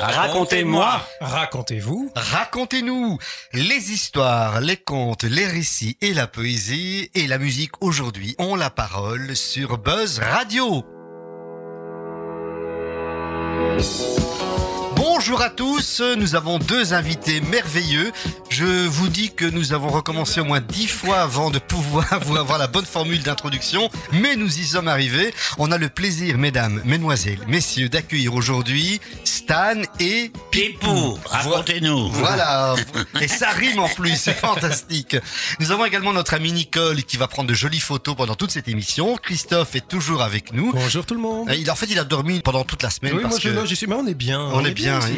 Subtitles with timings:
[0.00, 1.00] Racontez-moi.
[1.20, 2.10] Racontez-vous.
[2.14, 3.18] Racontez-nous
[3.52, 8.70] les histoires, les contes, les récits et la poésie et la musique aujourd'hui ont la
[8.70, 10.84] parole sur Buzz Radio.
[15.28, 18.12] Bonjour à tous, nous avons deux invités merveilleux.
[18.48, 22.38] Je vous dis que nous avons recommencé au moins dix fois avant de pouvoir vous
[22.38, 25.34] avoir la bonne formule d'introduction, mais nous y sommes arrivés.
[25.58, 32.08] On a le plaisir, mesdames, mesdemoiselles, messieurs, d'accueillir aujourd'hui Stan et Pipou, racontez-nous.
[32.08, 32.74] Voilà,
[33.20, 35.14] et ça rime en plus, c'est fantastique.
[35.60, 38.68] Nous avons également notre ami Nicole qui va prendre de jolies photos pendant toute cette
[38.68, 39.18] émission.
[39.18, 40.72] Christophe est toujours avec nous.
[40.72, 41.50] Bonjour tout le monde.
[41.54, 43.12] Il, en fait, il a dormi pendant toute la semaine.
[43.12, 44.40] Oui, parce moi je, que suis, mais on est bien.
[44.40, 44.98] on, est bien.
[45.00, 45.17] ici.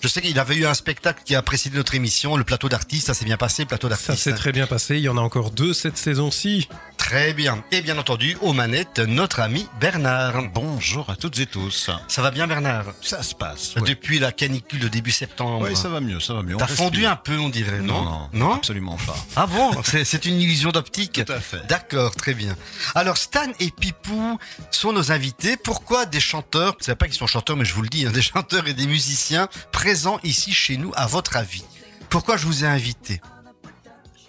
[0.00, 3.08] Je sais qu'il avait eu un spectacle qui a précédé notre émission, le plateau d'artistes.
[3.08, 4.18] Ça s'est bien passé, le plateau Ça d'artistes.
[4.22, 4.96] s'est très bien passé.
[4.96, 6.68] Il y en a encore deux cette saison-ci.
[6.96, 7.64] Très bien.
[7.72, 10.40] Et bien entendu, aux manettes, notre ami Bernard.
[10.54, 11.90] Bonjour à toutes et tous.
[12.06, 12.84] Ça va bien, Bernard?
[13.02, 13.74] Ça se passe.
[13.74, 15.66] Depuis la canicule de début septembre.
[15.68, 16.56] Oui, ça va mieux, ça va mieux.
[16.56, 18.02] T'as fondu un peu, on dirait, non?
[18.04, 18.54] Non, non, Non?
[18.54, 19.16] absolument pas.
[19.34, 19.70] Ah bon?
[19.84, 21.66] C'est c'est une illusion d'optique Tout à fait.
[21.66, 22.54] D'accord, très bien.
[22.94, 24.38] Alors Stan et Pipou
[24.70, 25.56] sont nos invités.
[25.56, 28.06] Pourquoi des chanteurs, je ne sais pas qu'ils sont chanteurs, mais je vous le dis,
[28.06, 29.48] hein, des chanteurs et des musiciens
[29.88, 31.64] présents ici chez nous, à votre avis?
[32.10, 33.22] Pourquoi je vous ai invité?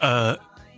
[0.04, 0.34] Euh,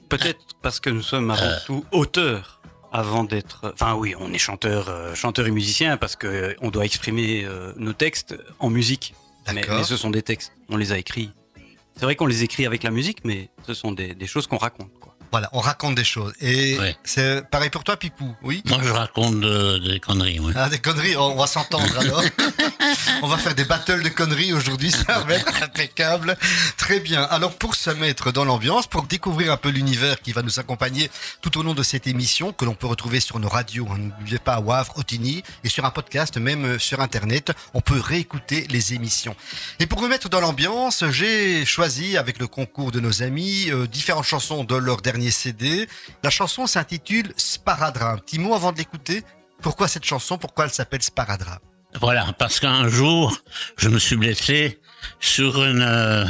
[0.09, 3.71] Peut-être parce que nous sommes avant tout auteurs avant d'être.
[3.75, 7.45] Enfin oui, on est chanteur, euh, chanteur et musicien parce que euh, on doit exprimer
[7.45, 9.13] euh, nos textes en musique.
[9.53, 11.29] Mais, ce sont des textes, on les a écrits.
[11.95, 14.57] C'est vrai qu'on les écrit avec la musique, mais ce sont des, des choses qu'on
[14.57, 14.93] raconte.
[14.99, 15.11] Quoi.
[15.31, 16.33] Voilà, on raconte des choses.
[16.41, 16.95] Et Ouais.
[17.03, 18.61] c'est pareil pour toi, Pipou Oui?
[18.65, 20.51] Moi, je raconte de- des conneries, oui.
[20.55, 22.21] Ah, des conneries, on va s'entendre alors.
[23.21, 26.37] on va faire des battles de conneries aujourd'hui, ça va être impeccable.
[26.77, 27.23] Très bien.
[27.23, 31.09] Alors, pour se mettre dans l'ambiance, pour découvrir un peu l'univers qui va nous accompagner
[31.41, 34.39] tout au long de cette émission, que l'on peut retrouver sur nos radios, hein, n'oubliez
[34.39, 38.67] pas à Wavre, Otigny, et sur un podcast, même euh, sur Internet, on peut réécouter
[38.69, 39.35] les émissions.
[39.79, 43.87] Et pour me mettre dans l'ambiance, j'ai choisi, avec le concours de nos amis, euh,
[43.87, 45.87] différentes chansons de leur dernier CD.
[46.23, 48.14] La chanson s'intitule Sparadra.
[48.14, 49.23] Un petit mot avant de l'écouter
[49.61, 50.37] pourquoi cette chanson?
[50.37, 51.59] Pourquoi elle s'appelle Sparadra
[52.02, 53.37] Voilà, parce qu'un jour,
[53.77, 54.80] je me suis blessé
[55.20, 56.26] sur une, euh,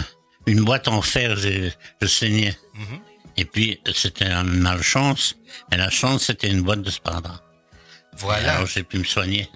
[0.46, 2.58] une boîte en fer, je saignais.
[2.74, 3.00] Mhm.
[3.38, 5.38] Et puis, c'était une malchance.
[5.72, 7.42] Et la chance, c'était une boîte de sparadrap.
[8.18, 8.56] Voilà.
[8.56, 9.50] Alors, j'ai pu me soigner.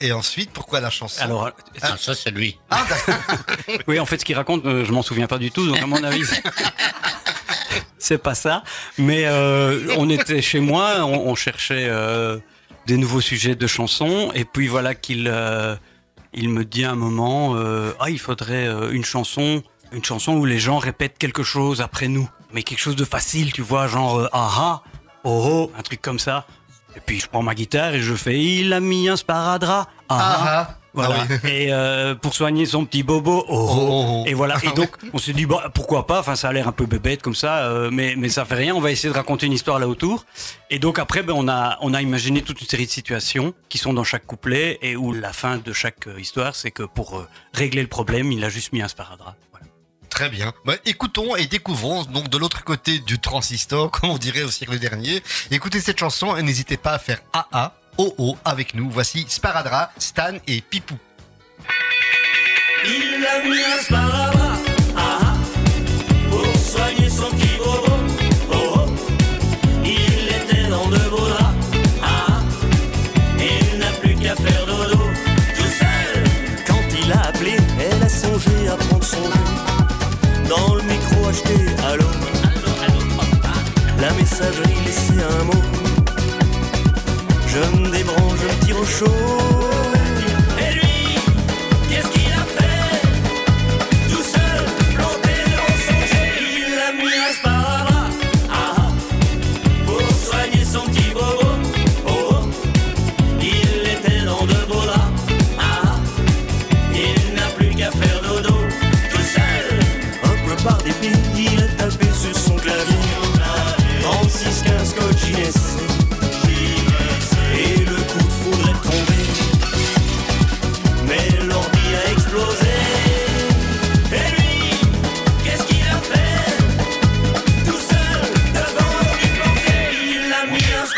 [0.00, 1.22] Et ensuite, pourquoi la chanson?
[1.22, 2.58] Alors, euh, Ah, ça, c'est lui.
[2.70, 3.78] Ah, d'accord.
[3.86, 5.86] oui, en fait, ce qu'il raconte, euh, je m'en souviens pas du tout, donc à
[5.86, 6.24] mon avis,
[8.02, 8.62] c'est- pas ça.
[8.98, 12.38] Mais euh, on était chez moi, on, on cherchait euh,
[12.86, 15.76] des nouveaux sujets de chansons, et puis voilà qu'il euh,
[16.34, 17.54] il me dit à un moment,
[18.00, 22.28] ah, il faudrait une chanson, une chanson où les gens répètent quelque chose après nous,
[22.54, 24.82] mais quelque chose de facile, tu vois, genre ah ah,
[25.24, 26.46] oh oh, un truc comme ça.
[26.96, 30.18] Et puis je prends ma guitare et je fais, il a mis un sparadrap, ah
[30.18, 30.18] ah.
[30.18, 30.78] Ah, ah.
[30.94, 31.16] Voilà.
[31.20, 31.50] Ah oui.
[31.50, 33.68] Et euh, pour soigner son petit bobo, oh, oh.
[33.70, 34.24] Oh, oh, oh.
[34.26, 34.56] Et voilà.
[34.62, 36.20] Et donc, on s'est dit, bah, pourquoi pas?
[36.20, 38.74] Enfin, ça a l'air un peu bébête comme ça, euh, mais, mais ça fait rien.
[38.74, 40.26] On va essayer de raconter une histoire là autour.
[40.70, 43.78] Et donc, après, ben, on, a, on a imaginé toute une série de situations qui
[43.78, 47.18] sont dans chaque couplet et où la fin de chaque euh, histoire, c'est que pour
[47.18, 49.36] euh, régler le problème, il a juste mis un sparadrap.
[49.50, 49.66] Voilà.
[50.12, 50.52] Très bien.
[50.66, 54.78] Bah, écoutons et découvrons donc de l'autre côté du transistor, comme on dirait au siècle
[54.78, 55.22] dernier.
[55.50, 58.90] Écoutez cette chanson et n'hésitez pas à faire AA, OO avec nous.
[58.90, 60.98] Voici Sparadra, Stan et Pipou.
[62.84, 64.71] Il a mis un sparadrap,
[87.46, 89.61] Je me débranche, je me tire au chaud.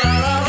[0.03, 0.44] not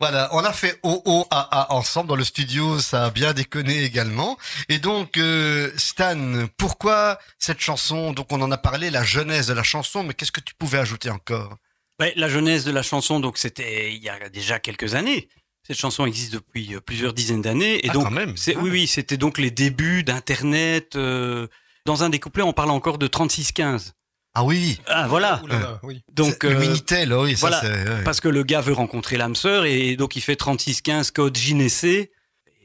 [0.00, 4.38] Voilà, on a fait OOAA ensemble dans le studio, ça a bien déconné également.
[4.68, 8.12] Et donc, euh, Stan, pourquoi cette chanson?
[8.12, 10.78] Donc, on en a parlé, la jeunesse de la chanson, mais qu'est-ce que tu pouvais
[10.78, 11.56] ajouter encore?
[11.98, 15.28] Ouais, la jeunesse de la chanson, donc c'était il y a déjà quelques années.
[15.66, 17.84] Cette chanson existe depuis euh, plusieurs dizaines d'années.
[17.84, 18.34] Et Ah, donc, quand même.
[18.36, 18.52] Ah.
[18.60, 20.94] oui, oui, c'était donc les débuts d'Internet.
[20.94, 21.48] euh,
[21.86, 23.94] dans un des couplets, on parle encore de 3615.
[24.40, 25.42] Ah oui, Ah, voilà.
[25.82, 26.02] Oui.
[26.12, 29.34] Donc, C'est le euh, Minitel, oui, ça voilà, parce que le gars veut rencontrer l'âme
[29.34, 31.84] sœur et donc il fait 3615 code JNC.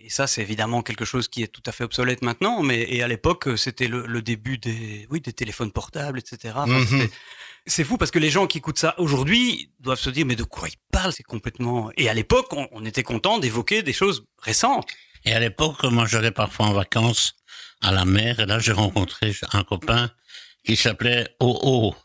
[0.06, 3.02] Et ça, c'est évidemment quelque chose qui est tout à fait obsolète maintenant, mais et
[3.02, 6.54] à l'époque, c'était le, le début des, oui, des téléphones portables, etc.
[6.58, 7.08] Enfin, Mhm.
[7.66, 10.44] C'est fou parce que les gens qui écoutent ça aujourd'hui doivent se dire mais de
[10.44, 11.90] quoi ils parlent C'est complètement.
[11.98, 14.86] Et à l'époque, on, on était content d'évoquer des choses récentes.
[15.26, 17.36] Et à l'époque, moi, j'allais parfois en vacances
[17.82, 20.12] à la mer, et là, j'ai rencontré un copain
[20.64, 21.96] qui s'appelait Oh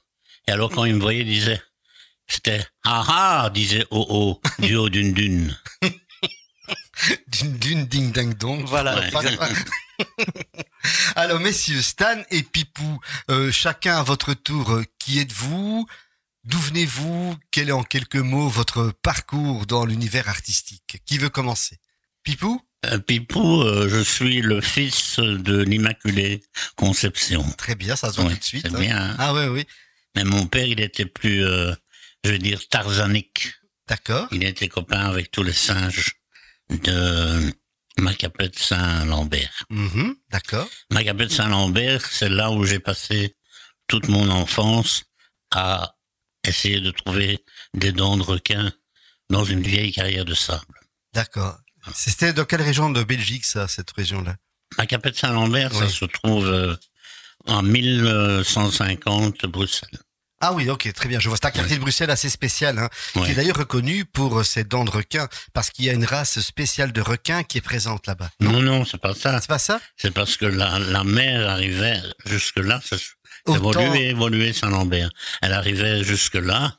[0.47, 1.61] Et alors, quand il me voyait, il disait,
[2.27, 5.57] c'était Ah ah, disait Oh du haut d'une dune.
[7.29, 8.65] D'une dune ding ding dong.
[8.67, 9.01] Voilà.
[11.17, 12.99] Alors, messieurs, Stan et Pipou,
[13.31, 15.87] euh, chacun à votre tour, euh, qui êtes-vous?
[16.45, 17.37] D'où venez-vous?
[17.53, 21.01] Quel est en quelques mots votre parcours dans l'univers artistique?
[21.07, 21.79] Qui veut commencer?
[22.25, 22.61] Pipou?
[23.07, 26.43] Pipou, euh, je suis le fils de l'Immaculée
[26.77, 27.43] Conception.
[27.59, 28.67] Très bien, ça se voit tout de suite.
[28.67, 28.79] hein.
[28.81, 28.97] bien.
[29.11, 29.17] hein.
[29.19, 29.65] Ah ouais, oui.
[30.15, 31.75] Mais mon père, il était plus, euh,
[32.25, 33.53] je veux dire, tarzanique.
[33.89, 34.29] D'accord.
[34.33, 36.13] Il était copain avec tous les singes
[36.71, 37.53] de
[37.99, 39.65] Macapet Saint-Lambert.
[39.71, 40.69] Mhm, D'accord.
[40.91, 43.37] Macapet Saint-Lambert, c'est là où j'ai passé
[43.87, 45.05] toute mon enfance
[45.51, 45.97] à
[46.47, 47.43] essayer de trouver
[47.75, 48.73] des dents de requin
[49.31, 50.81] dans une vieille carrière de sable.
[51.13, 51.59] D'accord.
[51.95, 54.37] C'était dans quelle région de Belgique, ça, cette région-là?
[54.77, 56.77] Macapet Saint-Lambert, ça se trouve euh,
[57.47, 59.99] en 1150 Bruxelles.
[60.41, 61.19] Ah oui, ok, très bien.
[61.19, 61.37] Je vois.
[61.37, 64.63] C'est un quartier de Bruxelles assez spécial, hein, qui est d'ailleurs reconnu pour euh, ses
[64.63, 68.07] dents de requin, parce qu'il y a une race spéciale de requins qui est présente
[68.07, 68.31] là-bas.
[68.39, 69.41] Non, non, c'est pas ça.
[69.41, 69.81] C'est pas ça?
[69.97, 72.97] C'est parce que la, la mer arrivait jusque-là, ça
[73.47, 75.11] Autant- évolué, évolué Saint-Lambert.
[75.43, 76.77] Elle arrivait jusque-là,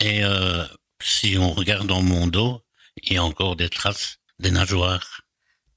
[0.00, 0.64] et euh,
[1.00, 2.64] si on regarde dans mon dos,
[3.04, 5.22] il y a encore des traces des nageoires.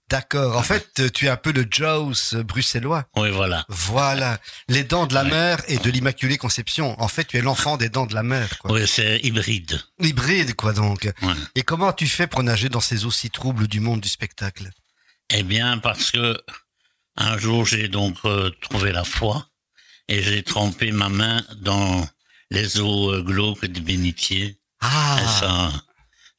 [0.10, 0.58] D'accord.
[0.58, 3.06] En fait, euh, tu es un peu le Jaws euh, bruxellois.
[3.16, 3.64] Oui, voilà.
[3.70, 4.40] Voilà.
[4.68, 7.00] Les dents de la mer et de l'Immaculée Conception.
[7.00, 8.72] En fait, tu es l'enfant des dents de la mer, quoi.
[8.72, 9.80] Oui, c'est hybride.
[10.00, 11.08] Hybride, quoi, donc.
[11.54, 14.72] Et comment tu fais pour nager dans ces eaux si troubles du monde du spectacle?
[15.30, 16.42] Eh bien, parce que
[17.16, 19.48] un jour, j'ai donc euh, trouvé la foi,
[20.08, 22.08] et j'ai trempé ma main dans
[22.50, 25.72] les eaux glauques du bénitier, Ah, et ça,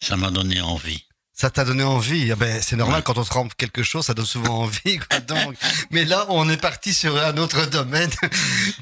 [0.01, 1.05] ça m'a donné envie.
[1.41, 2.31] Ça t'a donné envie.
[2.33, 3.03] Ah ben, c'est normal Ouais.
[3.03, 4.99] quand on trempe quelque chose, ça donne souvent envie.
[4.99, 5.55] Quoi, donc.
[5.91, 8.11] Mais là, on est parti sur un autre domaine.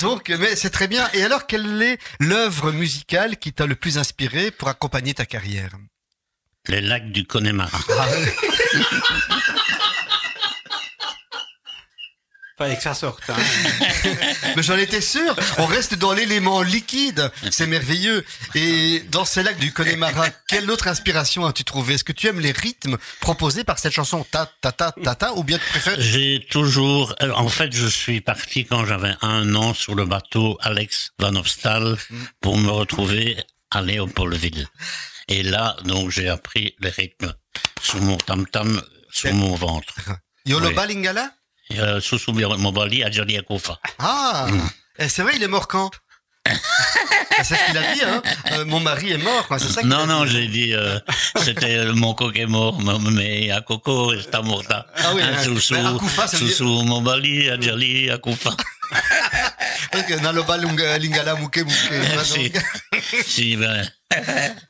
[0.00, 1.08] Donc, mais c'est très bien.
[1.14, 5.70] Et alors, quelle est l'œuvre musicale qui t'a le plus inspiré pour accompagner ta carrière?
[6.66, 7.78] Les lacs du Connemara.
[7.96, 8.06] Ah,
[12.58, 13.22] Fallait que ça sorte.
[13.30, 13.36] hein.
[14.56, 15.34] Mais j'en étais sûr.
[15.58, 17.30] On reste dans l'élément liquide.
[17.52, 18.24] C'est merveilleux.
[18.56, 21.94] Et dans ces lacs du Connemara, quelle autre inspiration as-tu trouvé?
[21.94, 25.34] Est-ce que tu aimes les rythmes proposés par cette chanson ta ta ta ta ta
[25.34, 29.54] ou bien tu préfères J'ai toujours, euh, en fait, je suis parti quand j'avais un
[29.54, 31.96] an sur le bateau Alex Van Hofstal
[32.40, 33.36] pour me retrouver
[33.70, 34.66] à Léopoldville.
[35.28, 37.32] Et là, donc, j'ai appris les rythmes
[37.82, 39.94] sur mon tam-tam, sur mon ventre.
[40.46, 40.94] Yoloba Oui.
[40.94, 41.30] Lingala Et,
[41.76, 43.08] euh, sous sous mon bali à
[43.38, 43.78] Akoufa.
[43.98, 44.46] Ah
[44.98, 45.90] Eh, C'est vrai, il est mort quand?
[47.42, 48.22] C'est ce qu'il a dit, hein
[48.52, 49.58] Euh, Mon mari est mort, quoi.
[49.58, 50.98] C'est ça Non, non, j'ai dit, euh,
[51.36, 52.80] c'était euh, mon coq est mort,
[53.12, 54.86] mais à Coco, está morta.
[54.96, 55.40] Ah oui, hein.
[55.44, 58.50] sous, sous, Mais Akoufa, ça veut sous, dire- sous mon bali à Jali Akoufa.
[60.22, 61.36] Naloba Lingala.
[61.90, 62.52] Merci.
[63.56, 63.90] Ben,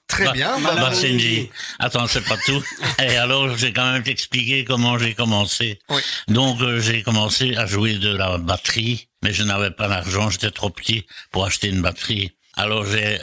[0.09, 0.59] Très Bah, bien.
[0.61, 1.49] bah, bah, Cindy.
[1.79, 2.63] Attends, c'est pas tout.
[2.99, 5.79] Et alors, j'ai quand même t'expliquer comment j'ai commencé.
[5.91, 6.01] Oui.
[6.29, 10.51] Donc, euh, j'ai commencé à jouer de la batterie, mais je n'avais pas l'argent, j'étais
[10.51, 12.33] trop petit pour acheter une batterie.
[12.57, 13.19] Alors, j'ai,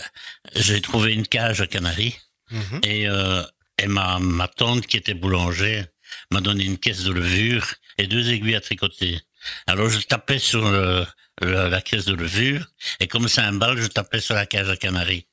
[0.56, 2.18] j'ai trouvé une cage à Canaries
[2.52, 2.80] Mhm.
[2.84, 3.42] et, euh,
[3.82, 5.84] et ma, ma tante qui était boulanger
[6.32, 7.66] m'a donné une caisse de levure
[7.98, 9.20] et deux aiguilles à tricoter.
[9.68, 11.06] Alors, je tapais sur le-
[11.42, 12.66] le- la caisse de levure
[13.00, 15.28] et comme c'est un bal, je tapais sur la cage à Canaries.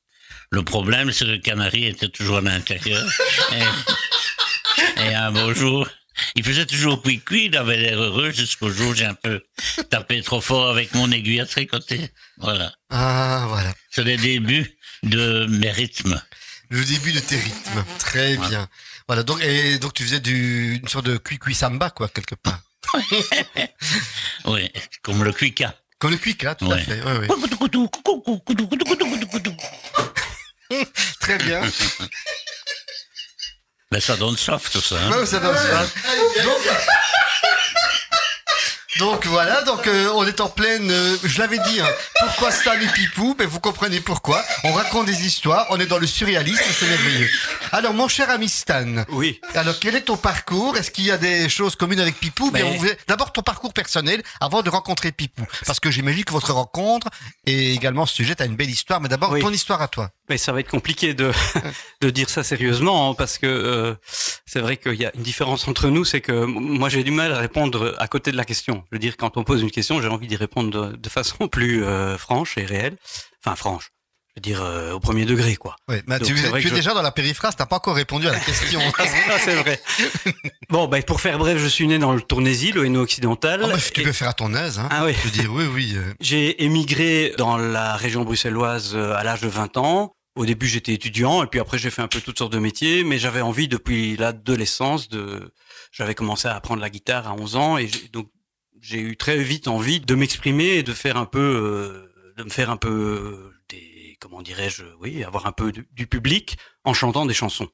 [0.51, 3.07] Le problème, c'est que le canari était toujours à l'intérieur.
[4.99, 5.89] et, et un beau jour,
[6.35, 9.43] il faisait toujours cuit-cuit, il avait l'air heureux jusqu'au jour où j'ai un peu
[9.91, 12.11] tapé trop fort avec mon aiguille à tricoter.
[12.39, 12.73] Voilà.
[12.91, 13.73] Ah, voilà.
[13.91, 16.21] C'est le début de mes rythmes.
[16.69, 17.85] Le début de tes rythmes.
[17.99, 18.69] Très bien.
[19.09, 19.23] Voilà.
[19.23, 22.61] Donc, et donc, tu faisais du, une sorte de cuicui samba, quoi, quelque part.
[24.45, 24.71] Oui,
[25.03, 25.75] comme le cuica.
[25.99, 27.01] Comme le cuica, tout à fait.
[27.03, 27.27] Ouais, ouais.
[31.21, 31.61] Très bien.
[33.93, 34.97] Mais ça donne soif tout ça.
[35.01, 35.11] hein.
[35.19, 35.83] Ouais, ça donne ça.
[36.43, 36.57] Donc,
[38.99, 40.91] donc voilà, donc euh, on est en pleine.
[40.91, 41.81] euh, je l'avais dit.
[41.81, 41.87] hein,
[42.21, 43.35] pourquoi Stan et Pipou?
[43.39, 44.45] Mais vous comprenez pourquoi.
[44.65, 45.67] On raconte des histoires.
[45.71, 46.63] On est dans le surréalisme.
[46.79, 47.29] C'est merveilleux.
[47.73, 49.05] Alors mon cher ami Stan.
[49.09, 49.41] Oui.
[49.55, 50.77] Alors quel est ton parcours?
[50.77, 52.51] Est-ce qu'il y a des choses communes avec Pipou?
[52.53, 56.33] Mais- on voulait- D'abord ton parcours personnel avant de rencontrer Pipou, parce que j'imagine que
[56.33, 57.09] votre rencontre
[57.47, 59.01] est également sujette à une belle histoire.
[59.01, 59.41] Mais d'abord Oui.
[59.41, 60.11] ton histoire à toi.
[60.29, 61.33] Mais ça va être compliqué de,
[62.03, 63.95] de dire ça sérieusement hein, parce que euh,
[64.47, 67.33] c'est vrai qu'il y a une différence entre nous, c'est que moi j'ai du mal
[67.33, 68.82] à répondre à côté de la question.
[68.91, 71.49] Je veux dire, quand on pose une question, j'ai envie d'y répondre de, de façon
[71.49, 72.97] plus euh, franche et réelle.
[73.45, 73.91] Enfin, franche.
[74.35, 75.77] Je veux dire, euh, au premier degré, quoi.
[75.89, 77.55] Oui, mais Donc, tu, es je- déjà dans la périphrase.
[77.55, 78.81] T'as pas encore répondu à la question.
[78.99, 79.79] Ah, c'est vrai.
[80.71, 83.61] bon, ben, pour faire bref, je suis né dans le Tournésie, le Hainaut occidental.
[83.65, 84.79] Oh, mais tu Et- peux faire à ton aise.
[84.79, 84.89] Hein.
[84.91, 85.15] Ah oui.
[85.19, 85.93] Je veux dire, oui, oui.
[85.97, 90.15] euh, J'ai émigré dans la région bruxelloise à l'âge de 20 ans.
[90.35, 93.05] Au début, j'étais étudiant et puis après, j'ai fait un peu toutes sortes de métiers,
[93.05, 95.53] mais j'avais envie depuis l'adolescence de.
[95.93, 98.29] J'avais commencé à apprendre la guitare à 11 ans et donc
[98.83, 102.51] j'ai eu très vite envie de m'exprimer et de faire un peu, euh, de me
[102.51, 107.33] faire un peu des, comment dirais-je, oui, avoir un peu du, public en chantant des
[107.33, 107.69] chansons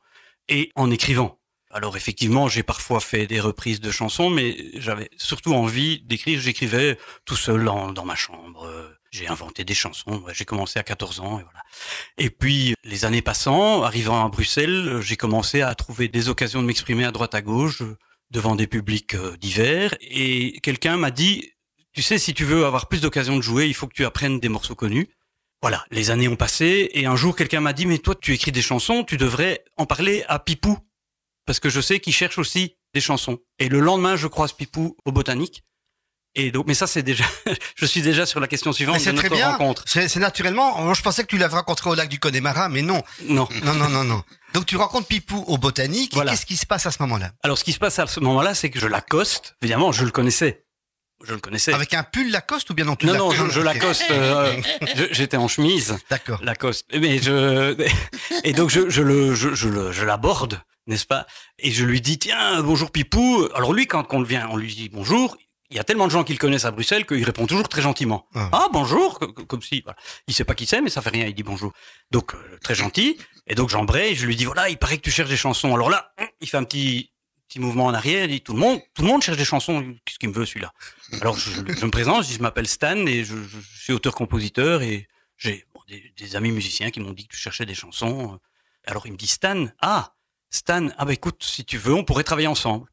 [0.48, 1.40] et en écrivant.
[1.70, 6.40] Alors effectivement, j'ai parfois fait des reprises de chansons, mais j'avais surtout envie d'écrire.
[6.40, 8.66] J'écrivais tout seul dans, ma chambre.
[9.10, 10.24] J'ai inventé des chansons.
[10.32, 11.62] J'ai commencé à 14 ans et voilà.
[12.16, 16.66] Et puis les années passant, arrivant à Bruxelles, j'ai commencé à trouver des occasions de
[16.66, 17.82] m'exprimer à droite à gauche
[18.30, 19.94] devant des publics euh, divers.
[20.00, 21.52] Et quelqu'un m'a dit,
[21.92, 24.40] tu sais, si tu veux avoir plus d'occasions de jouer, il faut que tu apprennes
[24.40, 25.08] des morceaux connus.
[25.60, 28.52] Voilà, les années ont passé et un jour quelqu'un m'a dit, mais toi tu écris
[28.52, 30.78] des chansons, tu devrais en parler à Pipou
[31.46, 33.38] parce que je sais qu'il cherche aussi des chansons.
[33.58, 35.64] Et le lendemain, je croise Pipou au botanique.
[36.34, 37.24] Et donc, mais ça, c'est déjà,
[37.76, 39.50] je suis déjà sur la question suivante de c'est très bien.
[39.52, 39.82] rencontre.
[39.86, 40.94] C'est naturellement.
[40.94, 43.02] Je pensais que tu l'avais rencontré au lac du Connemara, mais non.
[43.24, 43.48] Non.
[43.64, 44.22] Non, non, non, non.
[44.54, 46.14] Donc tu rencontres Pipou au botanique.
[46.14, 46.30] Voilà.
[46.32, 47.32] Qu'est-ce qui se passe à ce moment-là?
[47.42, 49.56] Alors, ce qui se passe à ce moment-là, c'est que je l'accoste.
[49.62, 50.64] Évidemment, je le connaissais.
[51.26, 51.72] Je le connaissais.
[51.74, 54.04] Avec un pull Lacoste ou bien non tu non, non, je, je l'accoste.
[54.12, 54.54] euh,
[55.10, 55.96] J'étais en chemise.
[56.10, 56.38] D'accord.
[56.44, 56.86] Lacoste.
[56.96, 57.76] Mais je
[58.44, 61.26] et donc je, je le je, je le je l'aborde, n'est-ce pas?
[61.58, 63.48] Et je lui dis tiens bonjour Pipou.
[63.56, 65.36] Alors lui quand on le vient, on lui dit bonjour.
[65.70, 67.82] Il y a tellement de gens qui le connaissent à Bruxelles qu'il répond toujours très
[67.82, 68.26] gentiment.
[68.34, 68.48] Ah.
[68.52, 69.98] Ah bonjour, co- co- comme si voilà.
[70.26, 71.72] il sait pas qui c'est mais ça fait rien, il dit bonjour.
[72.10, 73.18] Donc euh, très gentil.
[73.46, 75.74] Et donc j'embraye, je lui dis voilà, il paraît que tu cherches des chansons.
[75.74, 77.10] Alors là, il fait un petit
[77.48, 79.94] petit mouvement en arrière, il dit tout le monde tout le monde cherche des chansons,
[80.04, 80.72] qu'est-ce qu'il me veut celui-là?
[81.20, 83.36] Alors je, je me présente, je dis je m'appelle Stan et je,
[83.78, 85.06] suis auteur-compositeur et
[85.38, 88.38] j'ai bon, des, des amis musiciens qui m'ont dit que tu cherchais des chansons.
[88.86, 90.14] Alors il me dit Stan, ah
[90.50, 92.86] Stan, ah bah écoute, si tu veux, on pourrait travailler ensemble.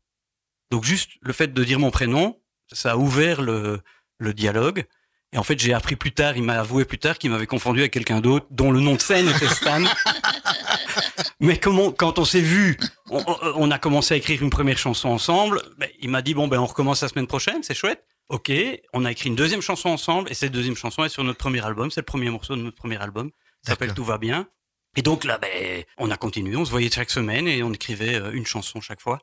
[0.72, 2.38] Donc juste le fait de dire mon prénom,
[2.72, 3.82] ça a ouvert le,
[4.20, 4.86] le dialogue.
[5.34, 7.82] Et en fait, j'ai appris plus tard, il m'a avoué plus tard qu'il m'avait confondu
[7.82, 9.84] avec quelqu'un d'autre, dont le nom de scène était Stan.
[11.40, 12.78] Mais comment, quand on s'est vu,
[13.10, 15.62] on, a commencé à écrire une première chanson ensemble.
[15.78, 18.06] Ben, il m'a dit bon ben on recommence la semaine prochaine, c'est chouette.
[18.30, 18.52] Ok,
[18.94, 21.64] on a écrit une deuxième chanson ensemble et cette deuxième chanson est sur notre premier
[21.64, 21.92] album.
[21.92, 23.30] C'est le premier morceau de notre premier album.
[23.64, 23.94] Ça s'appelle.
[23.94, 24.48] Tout va bien.
[24.96, 28.16] Et donc là, ben, on a continué, on se voyait chaque semaine et on écrivait
[28.16, 29.20] euh, une chanson chaque fois.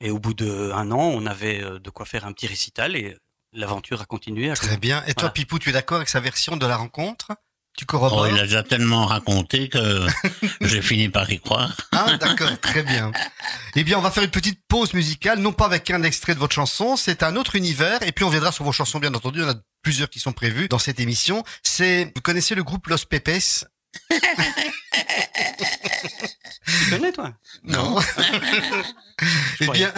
[0.00, 3.16] Et au bout d'un an, on avait euh, de quoi faire un petit récital et
[3.52, 4.50] l'aventure a continué.
[4.50, 5.00] à Très bien.
[5.02, 5.30] Et toi, Voilà.
[5.32, 7.28] Pipou, tu es d'accord avec sa version de la rencontre?
[7.76, 8.28] Tu Oh, corrobores?
[8.28, 10.06] il a déjà tellement raconté que
[10.60, 11.76] j'ai fini par y croire.
[11.92, 13.12] Ah, d'accord, très bien.
[13.76, 16.40] Eh bien, on va faire une petite pause musicale, non pas avec un extrait de
[16.40, 19.38] votre chanson, c'est un autre univers, et puis on viendra sur vos chansons, bien entendu.
[19.38, 21.44] Il y en a plusieurs qui sont prévues dans cette émission.
[21.62, 23.64] C'est, vous connaissez le groupe Los Pepes?
[26.66, 27.32] Tu connais, toi
[27.64, 27.98] Non.
[29.60, 29.92] eh bien,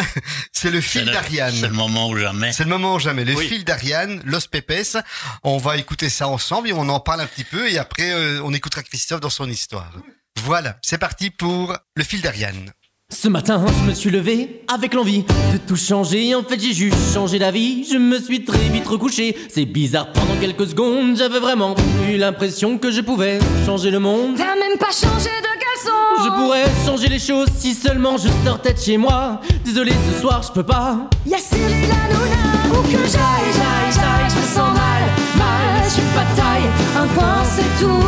[0.53, 1.55] c'est le fil d'Ariane.
[1.55, 2.53] c'est le moment ou jamais.
[2.53, 3.25] C'est le moment ou jamais.
[3.25, 3.49] Le Oui.
[3.49, 4.97] fil d'Ariane, Los Pepes.
[5.43, 8.41] On va écouter ça ensemble et on en parle un petit peu et après euh,
[8.43, 9.93] on écoutera Christophe dans son histoire.
[10.41, 12.73] Voilà, c'est parti pour le fil d'Ariane.
[13.15, 16.35] Ce matin, je me suis levé avec l'envie de tout changer.
[16.35, 17.87] En fait, j'ai juste changé d'avis.
[17.93, 19.37] Je me suis très vite recouché.
[19.51, 21.75] C'est bizarre, pendant quelques secondes, j'avais vraiment
[22.11, 24.37] eu l'impression que je pouvais changer le monde.
[24.39, 28.73] T'as même pas changé de caleçon Je pourrais changer les choses si seulement je sortais
[28.73, 29.43] de chez moi.
[29.63, 30.97] Désolé, ce soir, je peux pas.
[31.27, 35.03] Y'a Cyril Hanouna Où que j'aille, j'aille, j'aille, je me sens mal
[35.37, 38.03] Mal, je suis pas de taille Un point c'est tout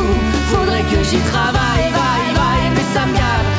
[0.49, 3.53] Faudrait que j'y travaille, vaille, vaille Mais ça me gave,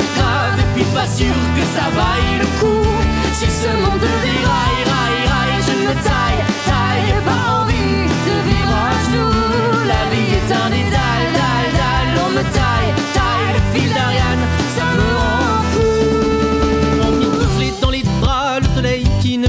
[0.76, 2.86] puis pas sûr que ça vaille le coup.
[3.32, 8.76] Si ce monde devait raille, raille, raille Je me taille, taille Pas envie de vivre
[8.88, 9.88] à genoux.
[9.92, 12.92] La vie est un dédale, dalle, dalle On me taille,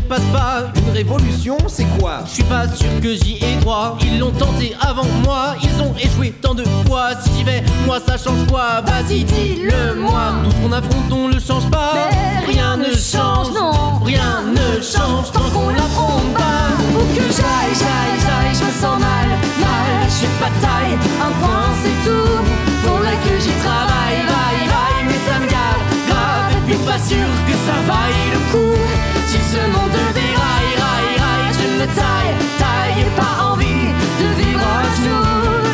[0.08, 0.72] passe pas.
[0.76, 3.98] Une révolution c'est quoi Je suis pas sûr que j'y ai droit.
[4.02, 7.10] Ils l'ont tenté avant moi, ils ont échoué tant de fois.
[7.22, 10.34] Si j'y vais, moi ça change quoi Vas-y, dis-le-moi.
[10.44, 11.94] Tout ce qu'on affronte, on le change pas.
[11.94, 14.00] Mais rien ne change, non.
[14.04, 16.72] Rien ne change tant qu'on l'affronte pas.
[16.96, 19.28] Où que j'aille, j'aille, j'aille, je me sens mal,
[19.60, 22.40] mal, je suis pas de taille, un point c'est tout.
[22.84, 27.28] Faudrait que j'y travaille, vaille, vaille, mais ça me gave, grave, et puis pas sûr
[27.46, 28.97] que ça vaille le coup.
[29.38, 33.88] Si ce monde déraille, raille, raille, je me taille, taille, et pas envie
[34.22, 35.26] de vivre à genoux.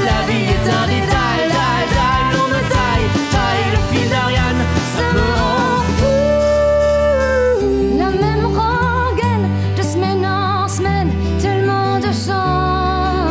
[0.09, 4.63] La vie est un détail, taille, taille, on me taille, taille, le fil d'Ariane,
[4.95, 6.19] ça me rend fou.
[7.97, 9.47] La même rengaine,
[9.77, 13.29] de semaine en semaine, tellement de sang.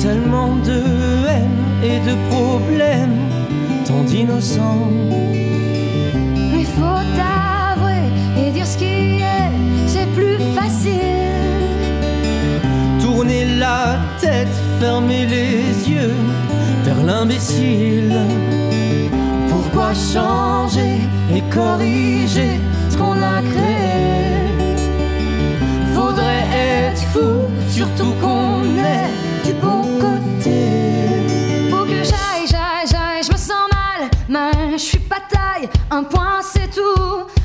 [0.00, 0.78] Tellement de
[1.28, 3.18] haine et de problèmes,
[3.86, 4.88] tant d'innocents.
[8.60, 9.50] Dire ce qui est,
[9.86, 10.92] c'est plus facile.
[13.00, 16.14] Tourner la tête, fermer les yeux
[16.84, 18.14] vers l'imbécile.
[19.48, 20.96] Pourquoi changer
[21.34, 24.40] et corriger ce qu'on a créé?
[25.94, 27.30] Faudrait être fou,
[27.68, 28.62] surtout qu'on
[28.94, 29.10] est
[29.46, 30.60] du bon côté.
[31.70, 36.02] Faut que j'aille, j'aille, j'aille, je me sens mal, mal, je suis pas taille, un
[36.02, 37.39] point c'est tout.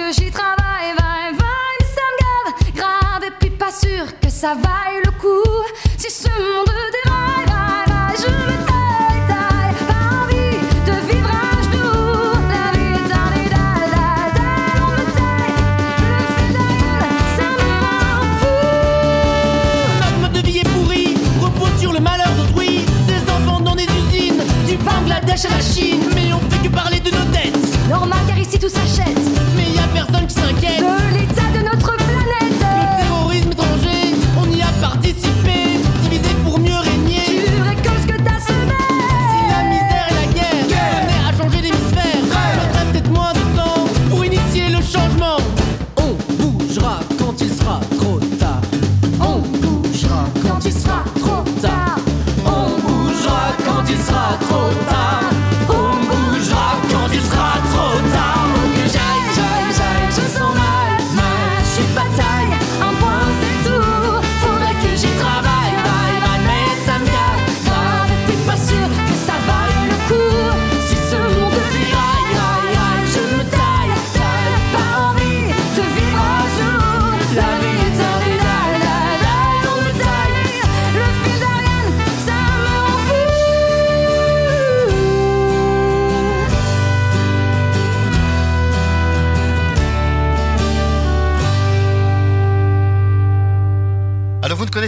[0.00, 4.54] Que j'y travaille, vaille, vaille, ça me gave, grave, et puis pas sûr que ça
[4.54, 5.44] vaille le coup.
[5.98, 7.09] Si ce monde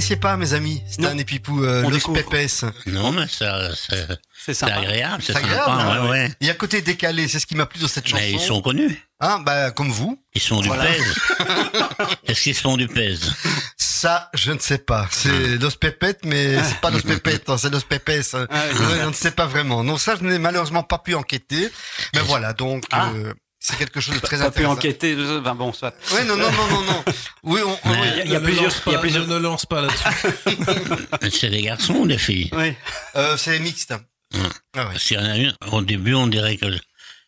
[0.03, 1.09] Connaissiez pas, mes amis, Non.
[1.11, 2.12] Stan et Pipou, euh, Los.
[2.12, 2.65] Pepes.
[2.87, 6.33] Non, mais ça, c'est agréable, c'est sympa, agréable, hein, ouais, ouais.
[6.41, 8.21] Il y a côté décalé, c'est ce qui m'a plu dans cette chanson.
[8.21, 9.01] Mais ils sont connus.
[9.21, 10.21] Hein, bah, comme vous.
[10.35, 10.87] Ils sont du Voilà.
[10.87, 11.15] pèse.
[12.27, 13.33] Est-ce qu'ils sont du pèse
[13.77, 15.07] Ça, je ne sais pas.
[15.12, 18.11] C'est Los Pepes, mais c'est pas Los Pepes, hein, c'est Los Pepes.
[18.35, 18.47] hein.
[18.51, 18.62] Ah.
[18.73, 19.85] Ouais, ne sait pas vraiment.
[19.85, 21.71] Non, ça, je n'ai malheureusement pas pu enquêter.
[22.15, 23.11] Mais voilà, donc, Ah.
[23.15, 24.72] euh, c'est quelque chose de très Pas pu intéressant.
[24.72, 25.14] enquêter.
[25.16, 25.94] euh, Ben bon, soit.
[26.12, 27.05] Ouais, non, non, non, non, non.
[27.44, 27.79] Oui, on.
[28.25, 31.31] Il y a plusieurs- pas, il y a plusieurs- Ne, ne lance pas là-dessus.
[31.38, 32.75] C'est des garçons ou des filles Oui.
[33.16, 33.92] Euh, c'est mixte.
[34.35, 34.48] Hum.
[34.75, 34.92] Ah ouais.
[34.92, 36.66] Parce qu'il y en a une, au début, on dirait que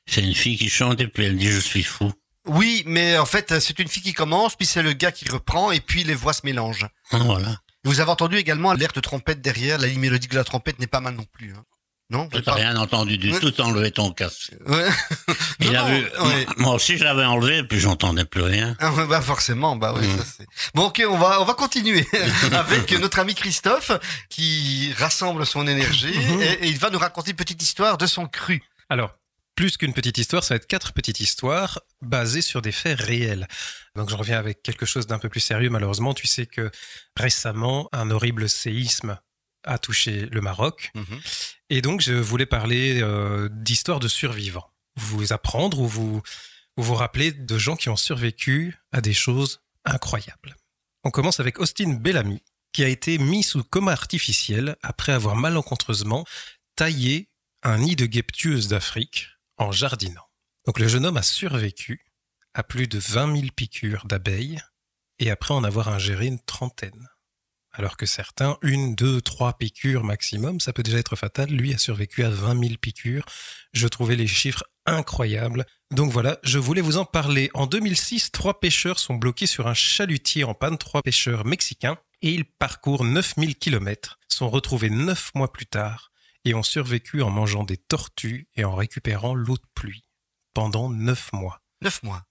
[0.07, 2.13] c'est une fille qui chante et puis elle dit je suis fou.
[2.47, 5.71] Oui, mais en fait, c'est une fille qui commence, puis c'est le gars qui reprend,
[5.73, 6.87] et puis les voix se mélangent.
[7.11, 7.57] Ah, voilà.
[7.85, 10.87] Vous avez entendu également l'air de trompette derrière, la ligne mélodique de la trompette n'est
[10.87, 11.55] pas mal non plus.
[11.57, 11.65] hein.
[12.11, 13.41] Non Tu n'as rien entendu du Ouais.
[13.41, 14.53] tout, t'as enlevé ton casque.
[14.67, 14.89] Ouais.
[15.61, 16.47] Il Non, a non, vu, ouais.
[16.59, 18.77] moi aussi je l'avais enlevé, puis j'entendais plus rien.
[18.79, 20.19] Ah bah forcément, bah oui, Mm.
[20.19, 20.47] ça c'est.
[20.75, 22.07] Bon ok, on va on va continuer
[22.53, 23.91] avec notre ami Christophe
[24.29, 26.13] qui rassemble son énergie
[26.43, 28.63] et, et il va nous raconter une petite histoire de son cru.
[28.91, 29.15] Alors,
[29.57, 33.49] plus qu'une petite histoire, ça va être quatre petites histoires basées sur des faits réels.
[33.97, 35.71] Donc je reviens avec quelque chose d'un peu plus sérieux.
[35.71, 36.71] Malheureusement, tu sais que
[37.17, 39.19] récemment, un horrible séisme
[39.65, 40.93] a touché le Maroc.
[41.71, 44.71] Et donc, je voulais parler euh, d'histoires de survivants.
[44.97, 46.23] Vous apprendre ou vous,
[46.77, 50.57] ou vous rappeler de gens qui ont survécu à des choses incroyables.
[51.05, 56.25] On commence avec Austin Bellamy, qui a été mis sous coma artificiel après avoir malencontreusement
[56.77, 57.29] taillé
[57.63, 60.27] un nid de guêpes tueuses d'Afrique en jardinant.
[60.67, 62.05] Donc le jeune homme a survécu
[62.55, 64.61] à plus de 20 000 piqûres d'abeilles
[65.19, 67.09] et après en avoir ingéré une trentaine.
[67.77, 71.51] Alors que certains, une, deux, trois piqûres maximum, ça peut déjà être fatal.
[71.51, 73.27] Lui a survécu à 20 000 piqûres.
[73.73, 75.67] Je trouvais les chiffres incroyable.
[75.91, 77.51] Donc voilà, je voulais vous en parler.
[77.53, 82.31] En 2006, trois pêcheurs sont bloqués sur un chalutier en panne, trois pêcheurs mexicains, et
[82.31, 86.13] ils parcourent 9000 km, sont retrouvés neuf mois plus tard,
[86.45, 90.05] et ont survécu en mangeant des tortues et en récupérant l'eau de pluie.
[90.53, 91.61] Pendant neuf mois.
[91.83, 92.23] Neuf mois.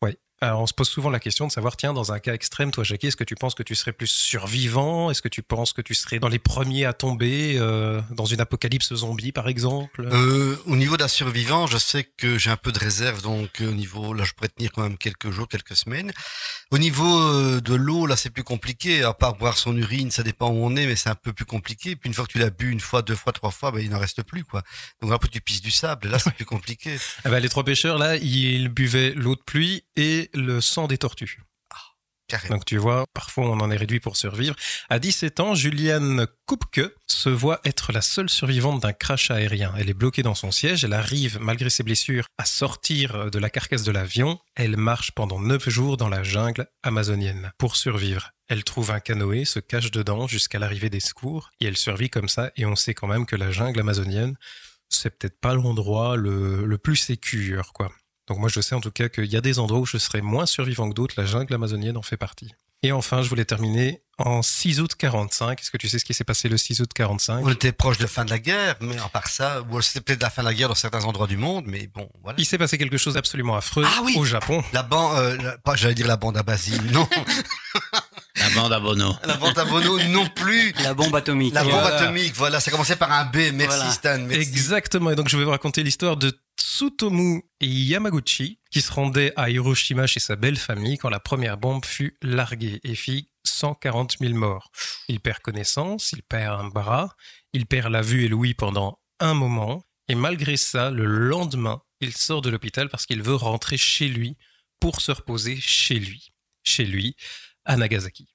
[0.43, 2.83] Alors, on se pose souvent la question de savoir, tiens, dans un cas extrême, toi,
[2.83, 5.09] Jackie, est-ce que tu penses que tu serais plus survivant?
[5.09, 8.41] Est-ce que tu penses que tu serais dans les premiers à tomber euh, dans une
[8.41, 10.05] apocalypse zombie, par exemple?
[10.11, 13.69] Euh, au niveau d'un survivant, je sais que j'ai un peu de réserve, donc euh,
[13.69, 16.11] au niveau, là, je pourrais tenir quand même quelques jours, quelques semaines.
[16.71, 19.01] Au niveau euh, de l'eau, là, c'est plus compliqué.
[19.03, 21.45] À part boire son urine, ça dépend où on est, mais c'est un peu plus
[21.45, 21.95] compliqué.
[21.95, 23.89] Puis une fois que tu l'as bu une fois, deux fois, trois fois, ben, il
[23.91, 24.61] n'en reste plus, quoi.
[25.01, 26.09] Donc après, tu pisses du sable.
[26.09, 26.97] Là, c'est plus compliqué.
[27.25, 30.97] Eh ben, Les trois pêcheurs, là, ils buvaient l'eau de pluie et le sang des
[30.97, 31.41] tortues.
[32.27, 32.55] Carrément.
[32.55, 34.55] Donc tu vois, parfois on en est réduit pour survivre.
[34.89, 39.73] À 17 ans, Juliane Kupke se voit être la seule survivante d'un crash aérien.
[39.77, 43.49] Elle est bloquée dans son siège, elle arrive, malgré ses blessures, à sortir de la
[43.49, 44.39] carcasse de l'avion.
[44.55, 48.31] Elle marche pendant 9 jours dans la jungle amazonienne pour survivre.
[48.47, 52.29] Elle trouve un canoë, se cache dedans jusqu'à l'arrivée des secours, et elle survit comme
[52.29, 54.35] ça, et on sait quand même que la jungle amazonienne,
[54.89, 57.91] c'est peut-être pas l'endroit le, le plus sécure, quoi.
[58.27, 60.21] Donc moi je sais en tout cas qu'il y a des endroits où je serais
[60.21, 62.53] moins survivant que d'autres, la jungle amazonienne en fait partie.
[62.85, 65.57] Et enfin, je voulais terminer en 6 août 45.
[65.61, 67.97] Est-ce que tu sais ce qui s'est passé le 6 août 45 On était proche
[67.97, 70.41] de la fin de la guerre, mais à part ça, ou c'était peut-être la fin
[70.43, 72.35] de la guerre dans certains endroits du monde, mais bon, voilà.
[72.39, 74.61] Il s'est passé quelque chose d'absolument affreux Ah oui au Japon.
[74.73, 77.07] La bande, euh, pas, j'allais dire la bande à Basile, non.
[78.35, 79.15] La bande à Bono.
[79.25, 80.73] la bande à Bono non plus.
[80.83, 81.53] La bombe atomique.
[81.53, 81.95] La bombe Voilà.
[82.01, 83.35] atomique, voilà, ça commençait par un B.
[83.53, 83.91] Merci Voilà.
[83.91, 84.41] Stan, merci.
[84.41, 85.11] Exactement.
[85.11, 90.07] Et donc je vais vous raconter l'histoire de Tsutomu Yamaguchi qui se rendait à Hiroshima
[90.07, 94.71] chez sa belle famille quand la première bombe fut larguée et fit 140 000 morts.
[95.09, 97.17] Il perd connaissance, il perd un bras,
[97.51, 99.85] il perd la vue et l'ouïe pendant un moment.
[100.07, 104.37] Et malgré ça, le lendemain, il sort de l'hôpital parce qu'il veut rentrer chez lui
[104.79, 106.29] pour se reposer chez lui.
[106.63, 107.17] Chez lui,
[107.65, 108.29] à Nagasaki.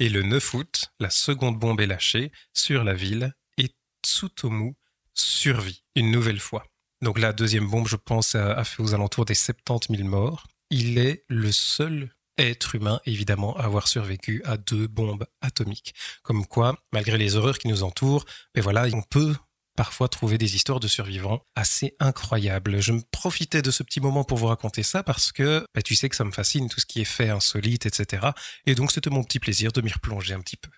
[0.00, 3.68] Et le 9 août, la seconde bombe est lâchée sur la ville et
[4.04, 4.74] Tsutomu
[5.14, 6.66] survit une nouvelle fois.
[7.02, 10.46] Donc la deuxième bombe, je pense, a, fait aux alentours des 70 000 morts.
[10.70, 15.94] Il est le seul être humain, évidemment, à avoir survécu à deux bombes atomiques.
[16.22, 19.34] Comme quoi, malgré les horreurs qui nous entourent, mais voilà, on peut
[19.76, 22.80] parfois trouver des histoires de survivants assez incroyables.
[22.80, 25.94] Je me profitais de ce petit moment pour vous raconter ça parce que bah, tu
[25.94, 28.28] sais que ça me fascine tout ce qui est fait insolite, etc.
[28.66, 30.70] Et donc c'était mon petit plaisir de m'y replonger un petit peu.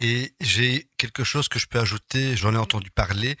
[0.00, 3.36] Et j'ai quelque chose que je peux ajouter, j'en ai entendu parler,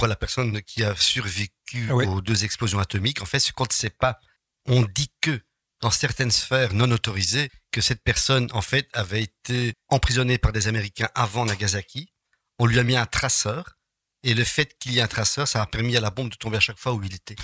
[0.00, 2.06] pour la personne qui a survécu Oui.
[2.06, 3.20] aux deux explosions atomiques.
[3.20, 4.18] En fait, ce qu'on ne sait pas,
[4.66, 5.42] on dit que
[5.82, 10.68] dans certaines sphères non autorisées, que cette personne, en fait, avait été emprisonnée par des
[10.68, 12.10] Américains avant Nagasaki.
[12.58, 13.76] On lui a mis un traceur.
[14.22, 16.36] Et le fait qu'il y ait un traceur, ça a permis à la bombe de
[16.36, 17.36] tomber à chaque fois où il était.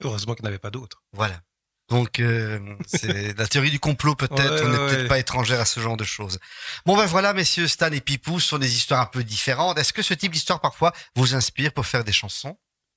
[0.00, 1.02] Heureusement qu'il n'y avait pas d'autres.
[1.12, 1.42] Voilà.
[1.90, 4.40] Donc, euh, c'est la théorie du complot peut-être.
[4.40, 5.08] Ouais, on n'est ouais, peut-être ouais.
[5.08, 6.38] pas étrangère à ce genre de choses.
[6.86, 9.78] Bon ben voilà, messieurs Stan et Pipou ce sont des histoires un peu différentes.
[9.78, 12.56] Est-ce que ce type d'histoire parfois vous inspire pour faire des chansons?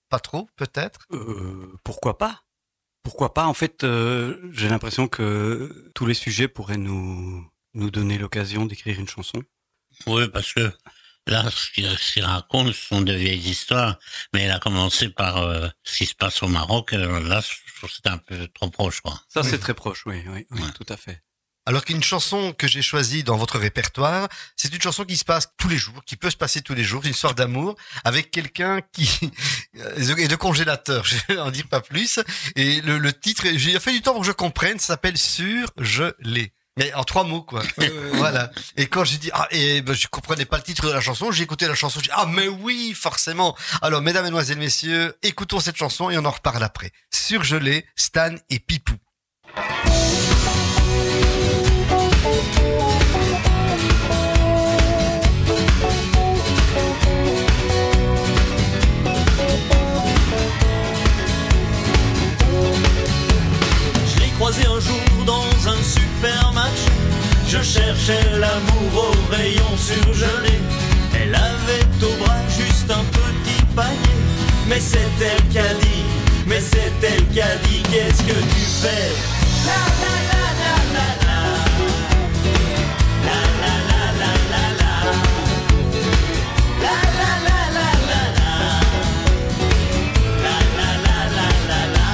[0.09, 1.01] Pas trop, peut-être?
[1.11, 2.43] Euh, pourquoi pas?
[3.03, 3.45] Pourquoi pas?
[3.45, 8.99] En fait, euh, j'ai l'impression que tous les sujets pourraient nous nous donner l'occasion d'écrire
[8.99, 9.43] une chanson.
[10.05, 10.71] Oui, parce que
[11.27, 11.69] là, ce
[12.13, 13.97] qu'il raconte, ce sont de vieilles histoires.
[14.33, 16.93] Mais il a commencé par euh, ce qui se passe au Maroc.
[16.93, 19.19] Euh, Là, je trouve que c'était un peu trop proche, quoi.
[19.27, 20.71] Ça, c'est très proche, oui, oui, oui Ouais.
[20.75, 21.21] tout à fait.
[21.65, 25.49] Alors qu'une chanson que j'ai choisie dans votre répertoire, c'est une chanson qui se passe
[25.57, 28.79] tous les jours, qui peut se passer tous les jours, une histoire d'amour avec quelqu'un
[28.93, 29.09] qui
[29.73, 31.03] est de congélateur.
[31.05, 32.19] Je vais en dire pas plus.
[32.55, 34.79] Et le, le titre, j'ai fait du temps pour que je comprenne.
[34.79, 36.53] Ça s'appelle Sur je l'ai.
[36.77, 37.63] Mais en trois mots, quoi.
[38.13, 38.51] Voilà.
[38.75, 41.31] Et quand j'ai dit, ah, et ben, je comprenais pas le titre de la chanson,
[41.31, 43.57] j'ai écouté la chanson, j'ai dit, ah, mais oui, forcément.
[43.81, 46.91] Alors, mesdames, mesdemoiselles, messieurs, écoutons cette chanson et on en reparle après.
[47.11, 48.93] Surgelé, Stan et Pipou.
[64.05, 64.96] Je l'ai croisé un jour.
[67.59, 70.59] Je cherchais l'amour au rayon surgelé.
[71.19, 74.19] Elle avait au bras juste un petit panier.
[74.67, 76.05] Mais c'est elle qui a dit,
[76.45, 79.09] mais c'est elle qui a dit, qu'est-ce que tu fais
[79.65, 81.39] La la la la la la.
[83.25, 84.93] La la la la la la.
[86.83, 88.53] La la la la la la.
[90.45, 92.09] La la la la la la.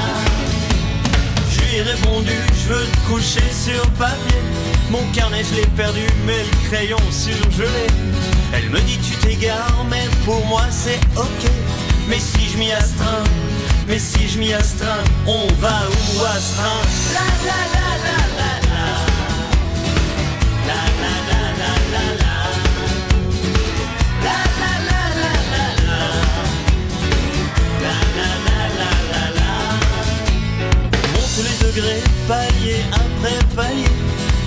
[1.75, 4.52] Ai répondu, je veux te coucher sur papier.
[4.93, 7.87] Mon carnet, je l'ai perdu, mais le crayon surgelé.
[8.53, 11.49] Elle me dit, tu t'égares, mais pour moi c'est ok.
[12.07, 13.23] Mais si je m'y astreins,
[13.87, 18.85] Mais si je m'y astreins, on va où astreint La la la la la la.
[20.69, 22.35] La la la la la la.
[24.27, 26.01] La la la la la la.
[27.85, 29.51] La la la la la la.
[31.13, 34.02] Monte les degrés, palier après palier.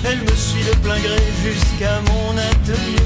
[0.09, 3.03] Elle me suit de plein gré jusqu'à mon atelier.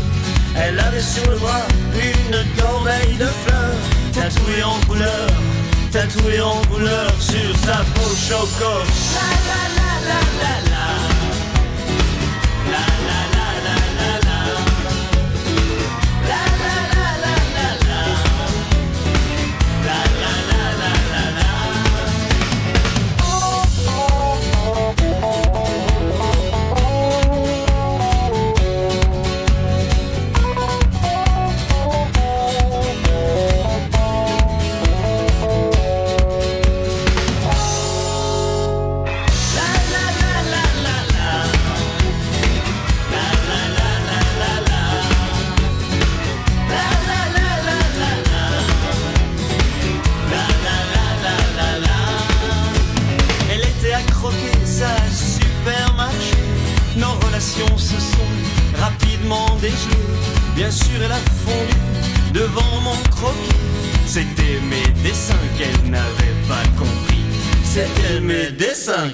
[0.56, 3.80] Elle avait sur le bras une corbeille de fleurs,
[4.14, 5.28] tatouée en couleur,
[5.92, 8.74] tatouée en couleur sur sa peau choco.
[9.16, 10.86] La la la la la la.
[12.72, 13.21] La la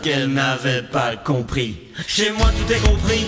[0.01, 1.77] qu'elle n'avait pas compris.
[2.07, 3.25] Chez moi tout est compris,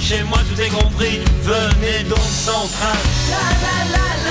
[0.00, 4.23] chez moi tout est compris, venez donc sans train.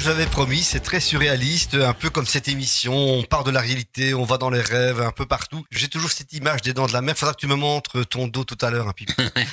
[0.00, 3.50] Je vous avais promis, c'est très surréaliste, un peu comme cette émission, on part de
[3.50, 5.62] la réalité, on va dans les rêves, un peu partout.
[5.70, 8.26] J'ai toujours cette image des dents de la mer, faudra que tu me montres ton
[8.26, 9.12] dos tout à l'heure, un pipi.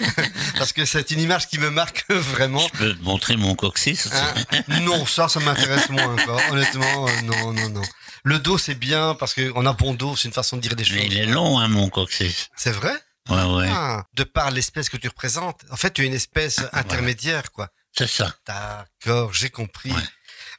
[0.57, 2.65] Parce que c'est une image qui me marque vraiment.
[2.75, 4.61] Je peux te montrer mon coccyx Hein?
[4.83, 6.15] Non, ça, ça m'intéresse moins.
[6.49, 7.81] Honnêtement, euh, non, non, non.
[8.23, 10.85] Le dos, c'est bien parce qu'on a bon dos, c'est une façon de dire des
[10.85, 10.95] choses.
[10.95, 12.47] Mais il est long, hein, mon coccyx.
[12.55, 12.93] C'est vrai?
[13.29, 13.67] Ouais, ouais.
[13.69, 15.59] Ah, De par l'espèce que tu représentes.
[15.71, 17.67] En fait, tu es une espèce intermédiaire, quoi.
[17.97, 18.33] C'est ça.
[18.45, 19.91] D'accord, j'ai compris.
[19.91, 20.01] Ouais.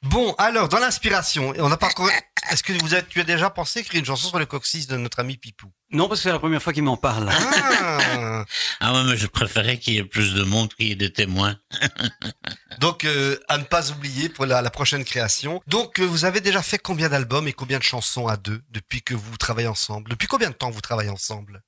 [0.02, 2.08] Bon, alors, dans l'inspiration, on n'a pas encore...
[2.50, 4.96] Est-ce que vous avez, tu as déjà pensé écrire une chanson sur le coccyx de
[4.96, 5.70] notre ami Pipou?
[5.90, 7.28] Non, parce que c'est la première fois qu'il m'en parle.
[7.30, 8.44] ah
[8.80, 11.12] Ah ouais, mais je préférais qu'il y ait plus de monde qu'il y ait des
[11.12, 11.56] témoins.
[12.78, 15.61] Donc, euh, à ne pas oublier pour la, la prochaine création.
[15.66, 19.02] Donc, euh, vous avez déjà fait combien d'albums et combien de chansons à deux depuis
[19.02, 20.11] que vous travaillez ensemble?
[20.11, 21.62] Depuis combien de temps vous travaillez ensemble?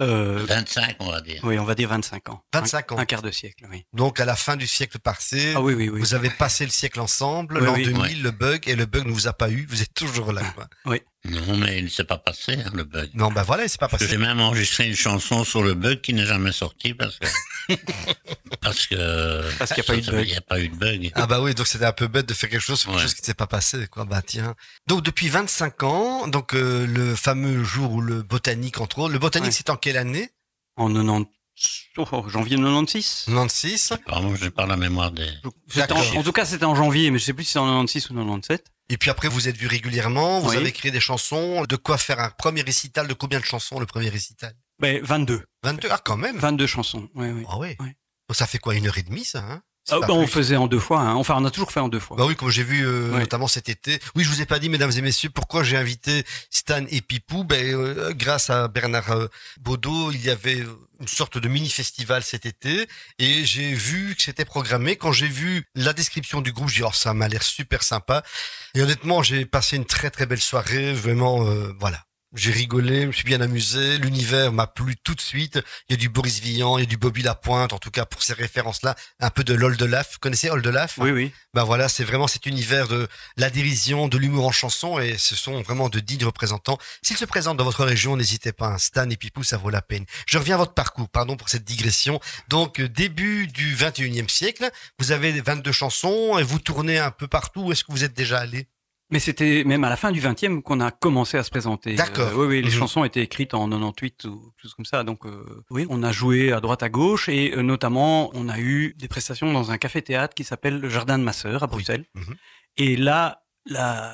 [0.00, 1.40] Euh, 25, on va dire.
[1.44, 2.42] oui, on va dire 25 ans.
[2.54, 2.98] 25 Un- ans.
[2.98, 3.84] Un, quart de siècle, oui.
[3.92, 6.00] Donc, à la fin du siècle passé, Ah oui, oui, oui.
[6.00, 7.84] vous avez passé le siècle ensemble, Oui, l'an oui.
[7.84, 8.14] 2000, Ouais.
[8.14, 10.42] le bug, et le bug ne vous a pas eu, vous êtes toujours là.
[10.54, 10.96] Quoi.
[11.24, 13.08] Non, mais il ne s'est pas passé, hein, le bug.
[13.14, 14.16] Non, ben voilà, c'est pas J'ai passé.
[14.18, 17.26] même enregistré une chanson sur le bug qui n'est jamais sortie parce que.
[18.60, 19.56] parce que.
[19.58, 20.26] Parce qu'il n'y a pas eu de Il bug.
[20.28, 21.12] n'y a pas eu de bug.
[21.14, 23.02] Ah bah oui, donc c'était un peu bête de faire quelque chose sur quelque Ouais.
[23.04, 24.04] chose qui ne s'est pas passé, quoi.
[24.04, 24.54] Bah tiens.
[24.88, 29.18] Donc depuis 25 ans, donc euh, le fameux jour où le botanique entre autres, le
[29.20, 29.52] botanique Ouais.
[29.56, 30.30] c'est en quelle année?
[30.76, 31.26] En 90,
[31.98, 33.92] oh, janvier 96 96.
[34.06, 35.28] Pardon, j'ai pas la mémoire des.
[35.90, 38.10] En, en tout cas, c'était en janvier, mais je sais plus si c'est en 96
[38.10, 38.64] ou 97.
[38.92, 40.56] Et puis après vous êtes vu régulièrement, vous Oui.
[40.58, 43.86] avez créé des chansons, de quoi faire un premier récital, de combien de chansons le
[43.86, 44.52] premier récital?
[44.80, 45.42] Ben, 22.
[45.62, 47.08] 22, ah quand même 22 chansons.
[47.14, 47.44] Oui, oui.
[47.48, 47.74] Ah oui.
[48.32, 49.62] Ça fait quoi, une heure et demie ça hein?
[49.90, 51.00] Ah, ben, on faisait en deux fois.
[51.00, 51.14] Hein.
[51.14, 52.16] Enfin, on a toujours fait en deux fois.
[52.16, 53.98] Bah oui, comme j'ai vu euh, notamment cet été.
[54.14, 57.44] Oui, je vous ai pas dit, mesdames et messieurs, pourquoi j'ai invité Stan et Pipou.
[57.44, 59.26] Ben, euh, grâce à Bernard euh,
[59.60, 60.64] Baudot, il y avait
[61.00, 62.86] une sorte de mini-festival cet été
[63.18, 64.94] et j'ai vu que c'était programmé.
[64.94, 68.22] Quand j'ai vu la description du groupe, j'ai dit, oh, ça m'a l'air super sympa.
[68.74, 70.92] Et honnêtement, j'ai passé une très très belle soirée.
[70.92, 72.04] Vraiment, euh, voilà.
[72.34, 73.98] J'ai rigolé, je me suis bien amusé.
[73.98, 75.60] L'univers m'a plu tout de suite.
[75.88, 78.06] Il y a du Boris Vian, il y a du Bobby Lapointe, en tout cas
[78.06, 78.94] pour ces références-là.
[79.20, 80.12] Un peu de l'Oldelaf.
[80.14, 81.32] Vous connaissez Oldelaf Oui, oui.
[81.52, 85.36] Ben voilà, c'est vraiment cet univers de la dérision, de l'humour en chanson, et ce
[85.36, 86.78] sont vraiment de dignes représentants.
[87.02, 88.68] S'ils se présentent dans votre région, n'hésitez pas.
[88.68, 88.78] hein.
[88.78, 90.06] Stan et Pipou, ça vaut la peine.
[90.26, 91.10] Je reviens à votre parcours.
[91.10, 92.18] Pardon pour cette digression.
[92.48, 97.26] Donc euh, début du 21e siècle, vous avez 22 chansons et vous tournez un peu
[97.28, 97.60] partout.
[97.64, 98.68] Où est-ce que vous êtes déjà allé?
[99.12, 101.94] Mais c'était même à la fin du 20e qu'on a commencé à se présenter.
[101.94, 102.28] D'accord.
[102.30, 102.76] Euh, oui, oui, les Mhm.
[102.78, 105.04] chansons étaient écrites en 98 ou quelque chose comme ça.
[105.04, 108.58] Donc, euh, oui, on a joué à droite à gauche et euh, notamment, on a
[108.58, 112.06] eu des prestations dans un café-théâtre qui s'appelle le Jardin de ma sœur à Bruxelles.
[112.14, 112.34] Mhm.
[112.78, 114.12] Et là, la,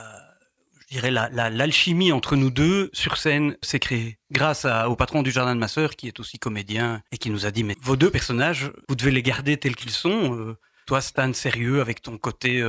[0.88, 4.96] je dirais la, la- l'alchimie entre nous deux sur scène s'est créée grâce à- au
[4.96, 7.62] patron du Jardin de ma sœur qui est aussi comédien et qui nous a dit
[7.62, 10.36] mais vos deux personnages, vous devez les garder tels qu'ils sont.
[10.36, 10.56] Euh,
[10.86, 12.64] toi, Stan, sérieux avec ton côté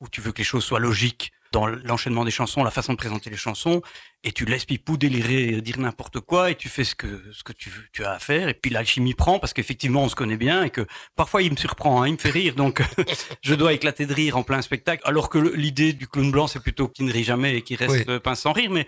[0.00, 2.98] où tu veux que les choses soient logiques dans l'enchaînement des chansons, la façon de
[2.98, 3.82] présenter les chansons,
[4.24, 7.52] et tu laisses Pipou délirer, dire n'importe quoi, et tu fais ce que ce que
[7.52, 7.70] tu,
[8.04, 10.86] as à faire, et puis l'alchimie prend parce qu'effectivement on se connaît bien et que
[11.14, 12.82] parfois il me surprend, hein, il me fait rire, donc
[13.42, 16.60] je dois éclater de rire en plein spectacle, alors que l'idée du clown blanc c'est
[16.60, 18.04] plutôt qu'il ne rit jamais et qu'il reste Oui.
[18.08, 18.86] euh, pince sans rire, mais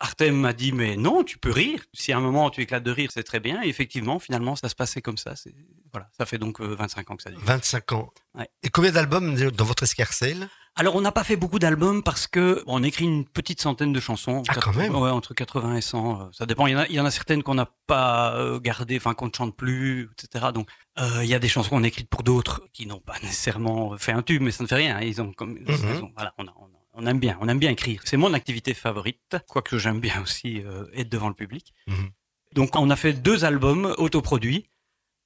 [0.00, 2.90] Artem m'a dit mais non tu peux rire, si à un moment tu éclates de
[2.90, 5.34] rire c'est très bien, et effectivement finalement ça se passait comme ça,
[5.92, 7.40] voilà, ça fait donc euh, 25 ans que ça dure.
[7.44, 8.12] 25 ans.
[8.34, 8.48] Ouais.
[8.62, 10.48] Et combien d'albums dans votre escarcelle?
[10.76, 13.92] Alors, on n'a pas fait beaucoup d'albums parce que bon, on écrit une petite centaine
[13.92, 14.42] de chansons.
[14.48, 16.20] Ah, quand même Ouais, entre 80 et 100.
[16.20, 16.66] euh, ça dépend.
[16.68, 19.12] Il y en a, il y en a certaines qu'on n'a pas euh, gardées, enfin
[19.14, 20.46] qu'on ne chante plus, etc.
[20.54, 23.14] Donc, euh, il y a des chansons qu'on a écrites pour d'autres qui n'ont pas
[23.22, 24.96] nécessairement fait un tube, mais ça ne fait rien.
[24.96, 25.00] hein.
[25.02, 25.64] Ils ont comme, Mhm.
[25.68, 28.00] ils ont- voilà, on, a- on a- on aime bien, on aime bien écrire.
[28.04, 31.74] C'est mon activité favorite, quoique j'aime bien aussi euh, être devant le public.
[31.88, 32.10] Mhm.
[32.54, 34.69] Donc, on a fait deux albums autoproduits.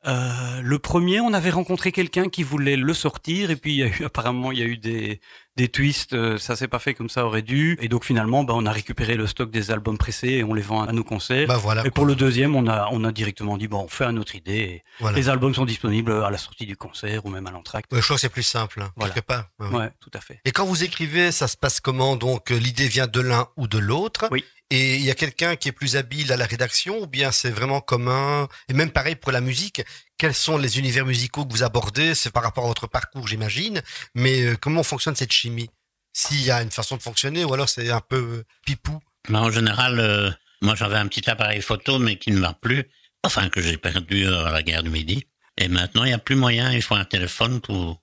[0.06, 3.82] Euh, le premier, on avait rencontré quelqu'un qui voulait le sortir, et puis il y
[3.82, 5.20] a eu apparemment il y a eu des
[5.56, 8.54] des twists, euh, ça s'est pas fait comme ça aurait dû, et donc finalement, bah,
[8.56, 11.46] on a récupéré le stock des albums pressés et on les vend à nos concerts.
[11.46, 11.86] Bah voilà.
[11.86, 14.34] et pour le deuxième, on a on a directement dit bon, on fait à notre
[14.34, 14.52] idée.
[14.52, 15.16] Et Voilà.
[15.16, 17.92] Les albums sont disponibles à la sortie du concert ou même à l'entracte.
[17.92, 19.14] Ouais, je crois que c'est plus simple, hein, Voilà.
[19.14, 19.44] quelque part.
[19.60, 19.76] Ouais, ouais.
[19.76, 20.40] Ouais, tout à fait.
[20.44, 22.16] Et quand vous écrivez, ça se passe comment?
[22.16, 24.26] Donc euh, l'idée vient de l'un ou de l'autre.
[24.32, 24.44] Oui.
[24.76, 27.52] Et il y a quelqu'un qui est plus habile à la rédaction ou bien c'est
[27.52, 28.48] vraiment commun?
[28.68, 29.84] Et même pareil pour la musique.
[30.18, 32.16] Quels sont les univers musicaux que vous abordez?
[32.16, 33.82] C'est par rapport à votre parcours, j'imagine.
[34.16, 35.70] Mais euh, comment fonctionne cette chimie?
[36.12, 38.98] S'il y a une façon de fonctionner ou alors c'est un peu euh, pipou?
[39.28, 42.82] Mais en général, euh, moi j'avais un petit appareil photo, mais qui ne m'a plus,
[43.22, 45.24] enfin que j'ai perdu à la guerre du Midi.
[45.56, 48.02] Et maintenant, il n'y a plus moyen, il faut un téléphone pour...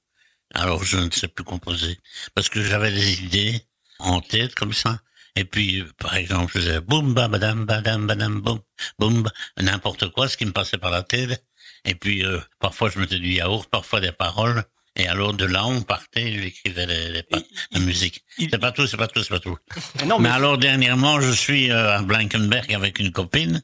[0.54, 2.00] Alors je ne sais plus composer.
[2.34, 3.62] Parce que j'avais des idées
[4.00, 5.02] en tête comme ça.
[5.36, 8.60] Et puis, euh, par exemple, je faisais boum, ba, badam, badam, badam, boum,
[9.00, 11.44] boum, n'importe quoi, ce qui me passait par la tête.
[11.86, 14.64] Et puis, euh, parfois, je mettais du yaourt, parfois des paroles.
[14.98, 17.24] Et alors, de là, on partait, j'écrivais les, les
[17.72, 18.26] la musique.
[18.38, 19.58] C'est pas tout, c'est pas tout, c'est pas tout.
[20.06, 23.62] Non, mais mais alors dernièrement, je suis euh, à Blankenberg avec une copine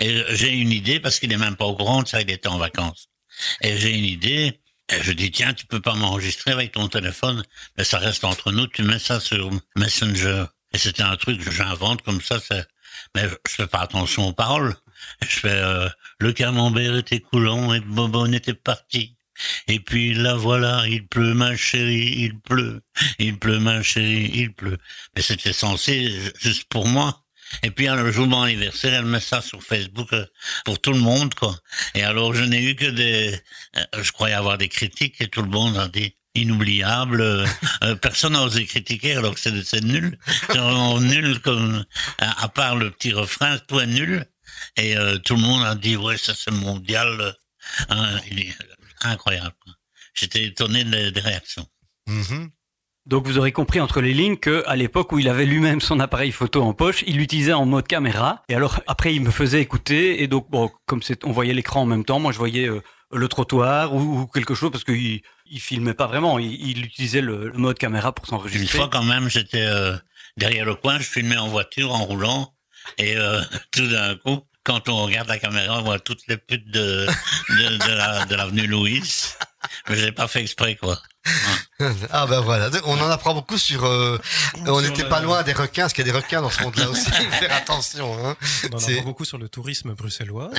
[0.00, 2.48] et j'ai une idée parce qu'il est même pas au courant de ça, il était
[2.48, 3.08] en vacances.
[3.60, 4.60] Et j'ai une idée.
[4.92, 7.42] Et je dis tiens, tu peux pas m'enregistrer avec ton téléphone,
[7.76, 8.66] mais ça reste entre nous.
[8.68, 10.46] Tu mets ça sur Messenger.
[10.76, 12.38] Et c'était un truc que j'invente comme ça.
[13.14, 14.74] Mais je fais pas attention aux paroles.
[15.22, 15.88] Je fais euh,
[16.20, 19.16] le camembert était coulant et Bobonne était parti.
[19.68, 22.82] Et puis là voilà, il pleut ma chérie, il pleut,
[23.18, 24.76] il pleut ma chérie, il pleut.
[25.14, 27.24] Mais c'était censé ju- juste pour moi.
[27.62, 30.26] Et puis le jour de mon anniversaire, elle met ça sur Facebook euh,
[30.66, 31.58] pour tout le monde, quoi.
[31.94, 33.40] Et alors je n'ai eu que des,
[33.78, 37.20] euh, je croyais avoir des critiques et tout le monde a dit inoubliable.
[37.20, 37.46] euh,
[37.84, 40.18] euh, personne n'a osé critiquer alors que c'est c'est nul,
[40.50, 41.84] c'est vraiment nul comme
[42.18, 44.24] à, à part le petit refrain, tout est nul.
[44.76, 47.34] Et euh, tout le monde a dit ouais ça c'est mondial,
[47.88, 48.18] hein,
[49.02, 49.54] incroyable.
[50.14, 51.66] J'étais étonné des, des réactions.
[52.08, 52.50] Mhm.
[53.06, 56.00] Donc vous aurez compris entre les lignes que à l'époque où il avait lui-même son
[56.00, 58.42] appareil photo en poche, il l'utilisait en mode caméra.
[58.48, 61.82] Et alors après il me faisait écouter et donc bon comme c'est on voyait l'écran
[61.82, 62.82] en même temps, moi je voyais euh,
[63.12, 65.20] le trottoir ou, ou quelque chose parce qu'il
[65.50, 68.78] il filmait pas vraiment, il, il utilisait le, le mode caméra pour Une s'enregistrer.
[68.78, 69.96] fois quand même, j'étais euh,
[70.36, 72.52] derrière le coin, je filmais en voiture, en roulant,
[72.98, 73.42] et euh,
[73.72, 77.06] tout d'un coup, quand on regarde la caméra, on voit toutes les putes de,
[77.50, 79.02] de, de la- de l'avenue Louis.
[79.88, 81.00] Mais j'ai pas fait exprès, quoi.
[82.10, 83.84] Ah ben voilà, on en apprend beaucoup sur...
[83.84, 84.18] euh,
[84.66, 86.88] on n'était pas loin des requins, parce qu'il y a des requins dans ce monde-là
[86.90, 88.14] aussi, il faut faire attention.
[88.26, 88.36] Hein.
[88.72, 90.50] On en apprend beaucoup sur le tourisme bruxellois.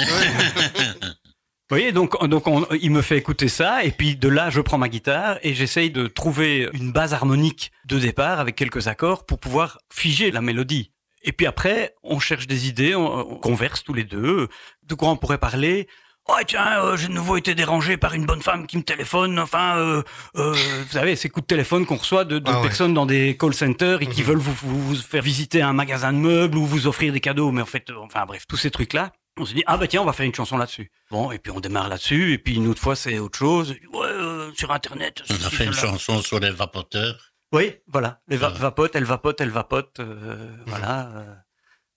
[1.70, 4.62] Vous voyez, donc, donc on- il me fait écouter ça, et puis de là, je
[4.62, 9.26] prends ma guitare et j'essaye de trouver une base harmonique de départ avec quelques accords
[9.26, 10.92] pour pouvoir figer la mélodie.
[11.24, 14.48] Et puis après, on cherche des idées, on, on converse tous les deux.
[14.84, 15.90] De quoi on pourrait parler
[16.30, 19.38] Oh tiens, euh, j'ai de nouveau été dérangé par une bonne femme qui me téléphone.
[19.40, 20.04] Enfin, euh,
[20.38, 20.54] euh,
[20.86, 22.68] vous savez, ces coups de téléphone qu'on reçoit de, de Ah ouais.
[22.68, 24.28] personnes dans des call centers et qui Mhm.
[24.28, 27.52] veulent vous, vous, vous faire visiter un magasin de meubles ou vous offrir des cadeaux.
[27.52, 29.12] Mais en fait, euh, enfin bref, tous ces trucs-là.
[29.40, 30.92] On se dit ah bah tiens, on va faire une chanson là-dessus.
[31.12, 32.34] Bon, et puis on démarre là-dessus.
[32.34, 33.76] Et puis une autre fois, c'est autre chose.
[33.94, 35.22] Ouais, euh, sur internet.
[35.30, 37.34] On a fait une chanson sur les vapoteurs.
[37.54, 38.20] Oui, voilà.
[38.28, 38.58] Les va Ah.
[38.58, 40.00] vapote, elle vapote, elle vapote.
[40.00, 41.08] euh, Voilà.
[41.16, 41.36] euh,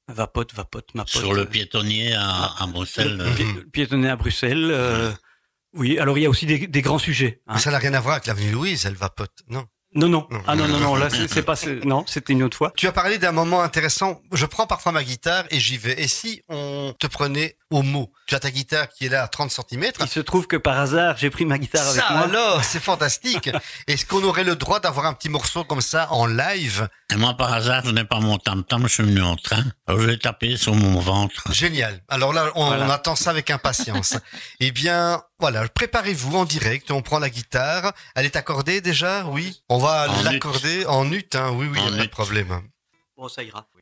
[0.08, 1.10] vapote, vapote, ma pote.
[1.12, 3.16] Sur le piétonnier à, à Bruxelles.
[3.16, 4.70] le euh, pi- le piétonnier à Bruxelles.
[4.70, 5.10] euh,
[5.74, 7.40] oui, alors il y a aussi des, des grands sujets.
[7.46, 7.58] hein.
[7.58, 9.32] Ça n'a rien à voir avec l'avenue Louise, elle vapote.
[9.48, 9.66] Non?
[9.94, 10.26] Non, non.
[10.30, 10.42] Non.
[10.46, 10.94] Ah non, non, non.
[10.94, 11.56] Là, c'est pas.
[11.56, 12.72] c'est- Non, c'était une autre fois.
[12.76, 14.20] Tu as parlé d'un moment intéressant.
[14.32, 16.00] Je prends parfois ma guitare et j'y vais.
[16.00, 18.12] Et si on te prenait au mot?
[18.26, 19.90] Tu as ta guitare qui est là à 30 cm.
[20.00, 22.22] Il se trouve que par hasard, j'ai pris ma guitare avec Ça moi.
[22.24, 23.50] alors, c'est fantastique.
[23.88, 26.88] Est-ce qu'on aurait le droit d'avoir un petit morceau comme ça en live?
[27.12, 29.64] Et moi, par hasard, je n'ai pas mon tam-tam, je suis venu en train.
[29.88, 31.52] Alors, je vais taper sur mon ventre.
[31.52, 32.00] Génial.
[32.08, 32.86] Alors là, on, Voilà.
[32.86, 34.16] on attend ça avec impatience.
[34.60, 36.90] eh bien, voilà, préparez-vous en direct.
[36.90, 37.92] On prend la guitare.
[38.14, 39.24] Elle est accordée déjà?
[39.26, 39.60] Oui.
[39.68, 41.24] On va En l'accorder en ut.
[41.34, 41.50] Hein.
[41.54, 42.60] Oui, oui, En y a pas de problème.
[43.16, 43.66] Bon, ça ira.
[43.74, 43.80] oui.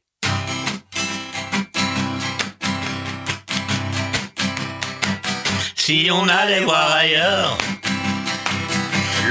[5.74, 7.56] Si on allait voir ailleurs,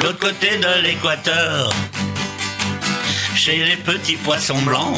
[0.01, 1.71] l'autre côté de l'équateur,
[3.35, 4.97] chez les petits poissons blancs,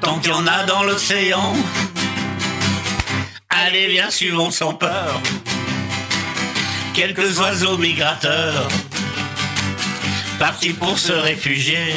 [0.00, 1.54] tant qu'il y en a dans l'océan,
[3.50, 5.20] allez viens suivons sans peur,
[6.94, 8.68] quelques oiseaux migrateurs,
[10.38, 11.94] partis pour se réfugier,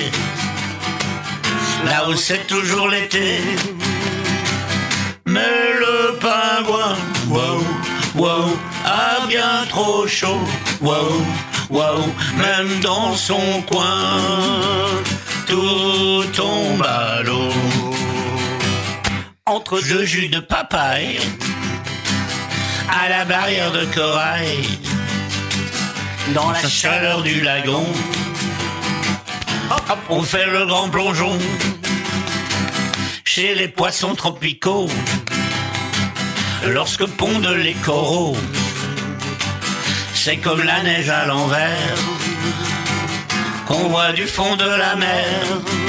[1.86, 3.40] là où c'est toujours l'été.
[5.26, 6.96] Mais le pingouin,
[7.30, 7.64] wow,
[8.16, 10.42] wow, a bien trop chaud,
[10.82, 11.26] wow,
[11.70, 12.00] wow,
[12.38, 14.10] même dans son coin,
[15.48, 17.83] tout tombe à l'eau.
[19.46, 21.20] Entre deux jus de papaye,
[22.90, 24.64] à la barrière de corail,
[26.34, 27.86] dans la chaleur du lagon,
[29.70, 31.38] hop, hop, on fait le grand plongeon.
[33.26, 34.88] Chez les poissons tropicaux.
[36.66, 38.38] Lorsque pondent les coraux,
[40.14, 41.98] c'est comme la neige à l'envers.
[43.68, 45.83] Qu'on voit du fond de la mer.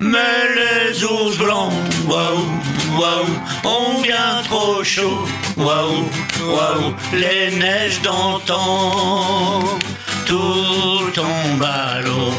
[0.00, 1.72] Mais les ours blancs,
[2.06, 2.44] waouh,
[2.98, 3.26] waouh,
[3.64, 5.26] ont bien trop chaud,
[5.56, 6.04] waouh,
[6.44, 9.64] waouh, les neiges d'antan,
[10.26, 12.32] tout tombe à l'eau.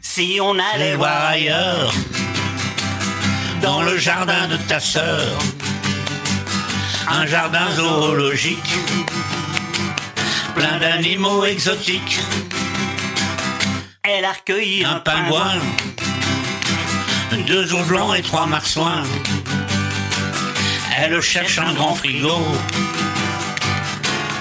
[0.00, 1.92] Si on allait voir ailleurs,
[3.62, 5.38] dans le jardin de ta sœur,
[7.08, 8.74] un jardin zoologique,
[10.54, 12.20] plein d'animaux exotiques.
[14.08, 15.54] Elle a recueilli un pingouin,
[17.48, 19.02] deux ours blancs et trois marsouins.
[20.96, 22.38] Elle cherche un grand frigo.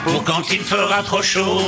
[0.04, 1.64] Pour quand il fera trop chaud,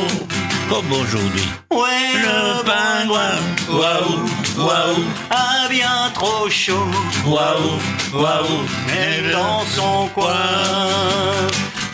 [0.69, 1.47] comme aujourd'hui.
[1.71, 4.29] Ouais, le pingouin, waouh,
[4.59, 6.91] waouh, a bien trop chaud,
[7.25, 7.79] waouh,
[8.13, 8.45] waouh,
[8.85, 10.35] mais dans son coin,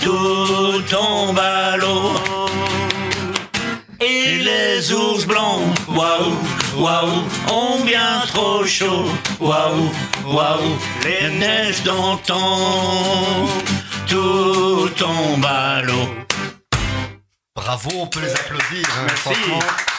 [0.01, 2.14] tout tombe à l'eau.
[4.01, 5.64] Et les ours blancs,
[5.96, 6.34] waouh,
[6.78, 9.06] waouh, ont bien trop chaud,
[9.39, 9.91] waouh,
[10.26, 13.48] waouh, les neiges d'antan,
[14.08, 16.10] tout tombe à l'eau.
[17.56, 18.88] Bravo, on peut les applaudir.
[18.98, 19.41] hein, Merci.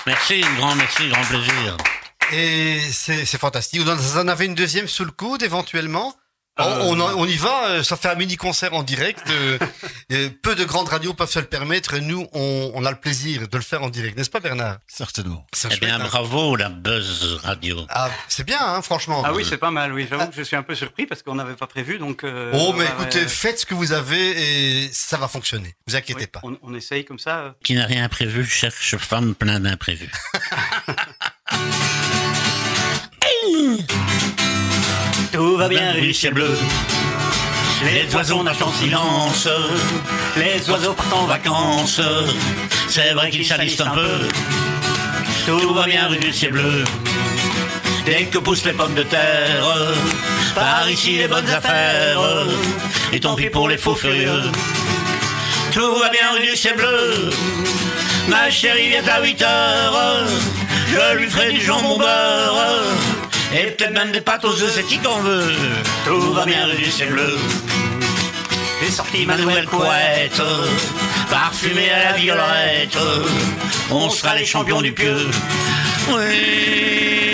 [0.07, 1.77] Merci, grand merci, grand plaisir.
[2.33, 3.81] Et c'est fantastique.
[3.83, 6.15] Vous en avez une deuxième sous le coude éventuellement?
[6.57, 7.13] On- Euh.
[7.17, 9.25] on, y va, euh, ça fait un mini-concert en direct.
[9.29, 9.59] euh,
[10.43, 11.95] peu de grandes radios peuvent se le permettre.
[11.95, 14.77] et Nous, on, on a le plaisir de le faire en direct, n'est-ce pas Bernard?
[14.87, 15.45] Certainement.
[15.53, 16.05] C'est Eh bien, hein.
[16.07, 17.85] bravo, la Buzz Radio.
[17.89, 19.23] Ah, c'est bien, hein, franchement.
[19.27, 19.93] Ah oui, c'est pas mal.
[19.93, 21.99] Oui, j'avoue que je suis un peu surpris parce qu'on n'avait pas prévu.
[21.99, 22.23] Donc.
[22.23, 25.75] euh, Oh, mais écoutez, faites ce que vous avez et ça va fonctionner.
[25.89, 26.41] Vous inquiétez oui, pas.
[26.45, 27.57] on, on essaye comme ça.
[27.65, 30.13] Qui n'a rien prévu cherche femme plein d'imprévus.
[35.35, 36.57] Tout va bien, rue ciel bleu.
[37.85, 39.49] Les oiseaux nagent en silence.
[40.37, 42.01] Les oiseaux partent en vacances.
[42.89, 44.29] C'est vrai qu'ils salissent un peu.
[45.45, 46.85] Tout va bien, rue du ciel bleu.
[48.07, 49.67] Dès que poussent les pommes de terre,
[50.55, 52.21] par ici les bonnes affaires.
[53.13, 54.43] Et tant pis pour les faux furieux.
[55.73, 57.31] Tout va bien, rue du ciel bleu.
[58.29, 60.29] Ma chérie vient à 8 heures.
[60.93, 63.24] Je lui ferai du jambon beurre.
[63.57, 65.53] Et peut-être même des pâtes aux œufs, c'est qui qu'on veut.
[66.05, 67.39] Tout va bien, rue du ciel bleu.
[68.83, 70.43] J'ai sorti ma nouvelle couette,
[71.31, 72.99] parfumée à la violette.
[73.91, 75.17] On sera les champions du pieu.
[76.11, 77.34] Oui,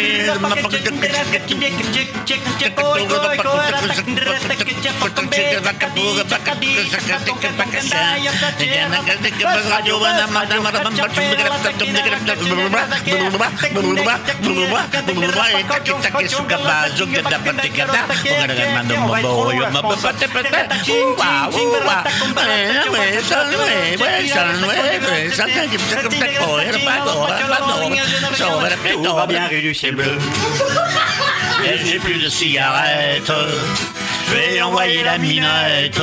[28.93, 30.19] Tout va bien, rue du ciel bleu.
[31.65, 33.33] Et j'ai plus de cigarettes.
[34.29, 36.01] Je vais envoyer la minette.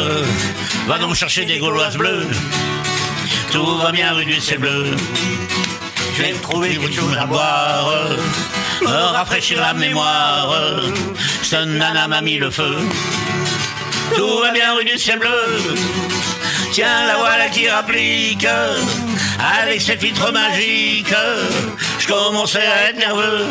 [0.88, 2.28] Va donc chercher des gauloises bleues.
[3.51, 4.95] Tout va bien, rue du ciel bleu.
[6.15, 7.89] Je vais trouver quelque chose à boire.
[8.82, 10.53] Me rafraîchir la mémoire.
[11.41, 12.78] Cette nana m'a mis le feu.
[14.15, 15.76] Tout va bien, rue du ciel bleu.
[16.72, 18.47] Tiens, la voilà qui rapplique.
[19.61, 21.13] Avec ses filtres magiques.
[21.99, 23.45] Je commençais à être nerveux.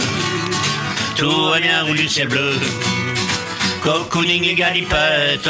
[1.16, 2.52] Tout va bien, rue du ciel bleu.
[3.82, 5.48] Cocooning et galipette.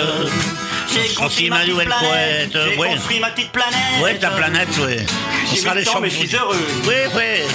[0.92, 2.50] J'ai construit ma nouvelle poète.
[2.52, 2.88] J'ai Ouais.
[2.90, 3.74] construit ma petite planète.
[4.00, 4.98] Ouais, ta planète, ouais.
[5.04, 6.28] On J'ai sera mis les le temps, mais je champions.
[6.28, 6.66] suis heureux.
[6.86, 7.46] Ouais, ouais.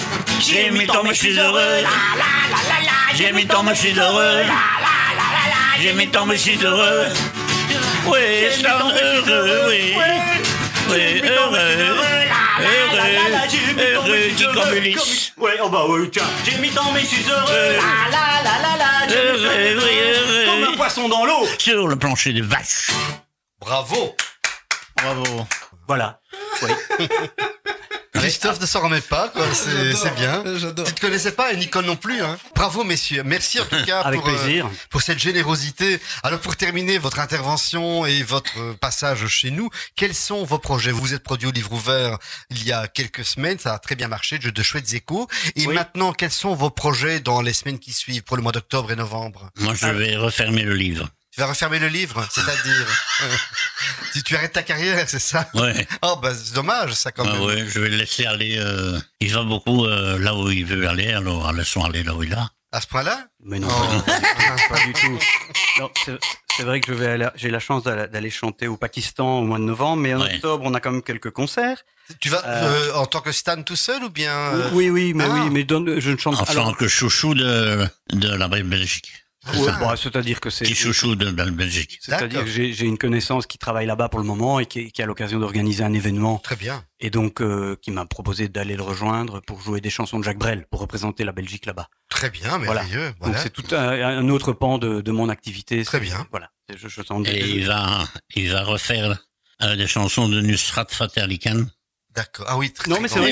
[0.42, 1.84] J'ai mis le temps, mais je suis heureux.
[3.16, 4.44] J'ai mis le temps, mais je suis heureux.
[5.82, 7.06] J'ai mis le temps, mais je suis heureux.
[8.08, 9.94] Oui, je suis heureux, oui.
[10.90, 11.96] Oui, heureux.
[12.62, 14.08] Heureux.
[14.08, 15.34] Heureux qui comme Ulysse.
[15.38, 17.48] Ouais, oh bah oui, tiens, j'ai mis tant mais je suis heureux.
[17.52, 20.46] La la la la la, j'ai mis Heureux, oui, heureux.
[20.46, 21.46] Comme un poisson dans l'eau.
[21.58, 22.92] Sur le plancher des vaches.
[23.60, 24.16] Bravo.
[24.98, 25.48] Bravo.
[25.88, 26.20] Voilà.
[28.22, 29.46] Christophe ne s'en remet pas, quoi.
[29.54, 30.44] C'est c'est bien.
[30.58, 30.86] J'adore.
[30.88, 32.38] Tu ne connaissais pas et Nicole non plus, hein.
[32.56, 33.24] Bravo, messieurs.
[33.26, 34.70] Merci en tout cas Avec pour, euh, plaisir.
[34.90, 36.00] pour cette générosité.
[36.24, 40.92] Alors, pour terminer votre intervention et votre euh, passage chez nous, quels sont vos projets?
[40.92, 42.18] Vous vous êtes produit au livre ouvert
[42.50, 45.28] il y a quelques semaines, ça a très bien marché, de, de chouettes échos.
[45.56, 45.74] Et Oui.
[45.76, 48.96] maintenant, quels sont vos projets dans les semaines qui suivent pour le mois d'octobre et
[48.96, 49.50] novembre?
[49.58, 51.10] Moi, je vais refermer le livre.
[51.34, 52.88] Tu vas refermer le livre, c'est-à-dire
[54.14, 55.88] si tu arrêtes ta carrière, c'est ça Ouais.
[56.02, 57.42] Oh, bah c'est dommage, ça quand Ah même.
[57.44, 58.58] ouais, je vais le laisser aller.
[58.60, 62.24] euh, il va beaucoup euh, là où il veut aller, alors laissons aller là où
[62.24, 62.50] il va.
[62.74, 63.28] À ce point-là?
[63.46, 64.02] Mais non, Oh.
[64.70, 65.20] pas du tout.
[65.80, 66.20] Non, c'est-
[66.58, 69.44] c'est vrai que je vais aller- j'ai la chance d'aller d'aller chanter au Pakistan au
[69.44, 70.36] mois de novembre, mais en Ouais.
[70.36, 71.78] octobre, on a quand même quelques concerts.
[72.20, 72.90] Tu vas Euh.
[72.92, 75.34] euh, en tant que Stan tout seul ou bien euh, Oui, oui, mais ah.
[75.34, 76.54] oui, mais donne- je ne chante En pas.
[76.54, 79.21] tant que chouchou de, de la Belgique.
[79.56, 80.66] Ouais, bon, c'est-à-dire que c'est.
[80.66, 81.98] Petit chouchou de la Belgique.
[82.02, 85.06] C'est-à-dire que j'ai une connaissance qui travaille là-bas pour le moment et qui, qui a
[85.08, 86.84] l'occasion d'organiser un événement Très bien.
[87.00, 90.38] et donc euh, qui m'a proposé d'aller le rejoindre pour jouer des chansons de Jacques
[90.38, 91.88] Brel pour représenter la Belgique là-bas.
[92.10, 93.14] Très bien, merveilleux.
[93.20, 93.34] Voilà.
[93.34, 95.84] Donc c'est tout un, un autre pan de, de mon activité.
[95.84, 96.28] Très bien.
[96.30, 96.52] Voilà.
[96.76, 99.18] Je, je sens Et il va, il va refaire
[99.64, 101.66] euh, des chansons de Nusrat Fateh Ali Khan.
[102.16, 102.46] D'accord.
[102.48, 103.32] Ah oui, très, Non, très mais c'est vrai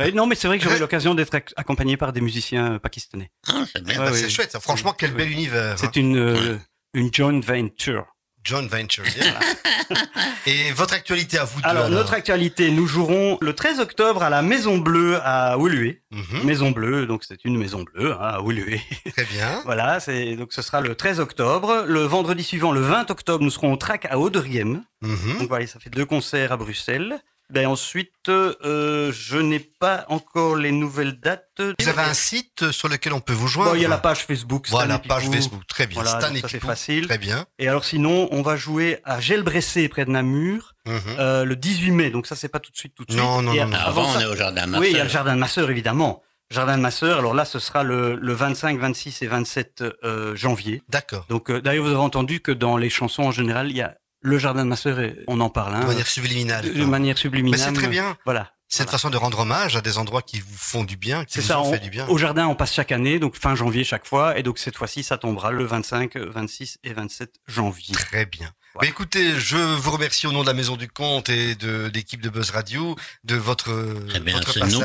[0.00, 2.78] Ouais, non, mais c'est vrai que j'aurai l'occasion d'être ac- accompagné par des musiciens euh,
[2.78, 3.30] pakistanais.
[3.48, 3.96] Ah, c'est bien.
[3.98, 4.50] Ah, bah, c'est chouette.
[4.52, 4.60] ça.
[4.60, 5.72] Franchement, quel bel univers.
[5.72, 5.76] hein.
[5.78, 6.58] C'est une euh,
[6.94, 8.06] une joint venture.
[8.42, 9.04] John Venture.
[10.46, 14.22] Et votre actualité à vous deux Alors, alors notre actualité, nous jouerons le 13 octobre
[14.22, 15.96] à la Maison Bleue à Woluwe.
[16.10, 18.78] Mhm, Maison Bleue, donc c'est une maison bleue hein, à Woluwe.
[19.14, 19.60] Très bien.
[19.66, 21.84] voilà, c'est donc ce sera le 13 octobre.
[21.86, 24.82] Le vendredi suivant, le 20 octobre, nous serons au Trac à Auderghem.
[25.02, 25.38] Mhm.
[25.40, 27.20] Donc voilà, ça fait deux concerts à Bruxelles.
[27.52, 31.46] Ben ensuite, euh, je n'ai pas encore les nouvelles dates.
[31.78, 33.98] Vous avez un site sur lequel on peut vous joindre Bon, il y a la
[33.98, 34.66] page Facebook.
[34.66, 35.28] Stan Voilà, et page.
[35.28, 35.66] Facebook.
[35.66, 36.02] Très bien.
[36.02, 37.06] Voilà, Stan c'est facile.
[37.06, 37.44] Très bien.
[37.58, 41.00] Et alors sinon, on va jouer à Gelbressé près de Namur Mhm.
[41.18, 42.10] euh, le 18 mai.
[42.10, 43.22] Donc ça c'est pas tout de suite, tout de suite.
[43.22, 43.76] Non, non, non, non.
[43.76, 45.70] Avant, ça- on est au jardin Oui, il y a le jardin de ma sœur,
[45.70, 46.22] évidemment.
[46.52, 50.34] Jardin de ma sœur, alors là, ce sera le, le 25, 26 et 27 euh,
[50.34, 50.82] janvier.
[50.88, 51.24] D'accord.
[51.28, 53.94] Donc, euh, d'ailleurs, vous avez entendu que dans les chansons, en général, il y a
[54.22, 54.98] le jardin de ma sœur,
[55.28, 56.72] on en parle, hein, De manière subliminale.
[56.74, 57.58] de manière Mais subliminale.
[57.60, 58.16] c'est très bien.
[58.24, 58.52] Voilà.
[58.72, 58.98] C'est une Voilà.
[58.98, 61.60] façon de rendre hommage à des endroits qui vous font du bien, qui vous ça,
[61.60, 62.06] ont on- fait du bien.
[62.06, 65.02] au jardin, on passe chaque année, donc fin janvier chaque fois, et donc cette fois-ci,
[65.02, 67.94] ça tombera le 25, 26 et 27 janvier.
[67.94, 68.52] Très bien.
[68.74, 68.86] Voilà.
[68.86, 72.20] Mais écoutez, je vous remercie au nom de la Maison du Comte et de l'équipe
[72.22, 72.94] de Buzz Radio
[73.24, 73.70] de votre,
[74.14, 74.80] Eh bien, votre nous.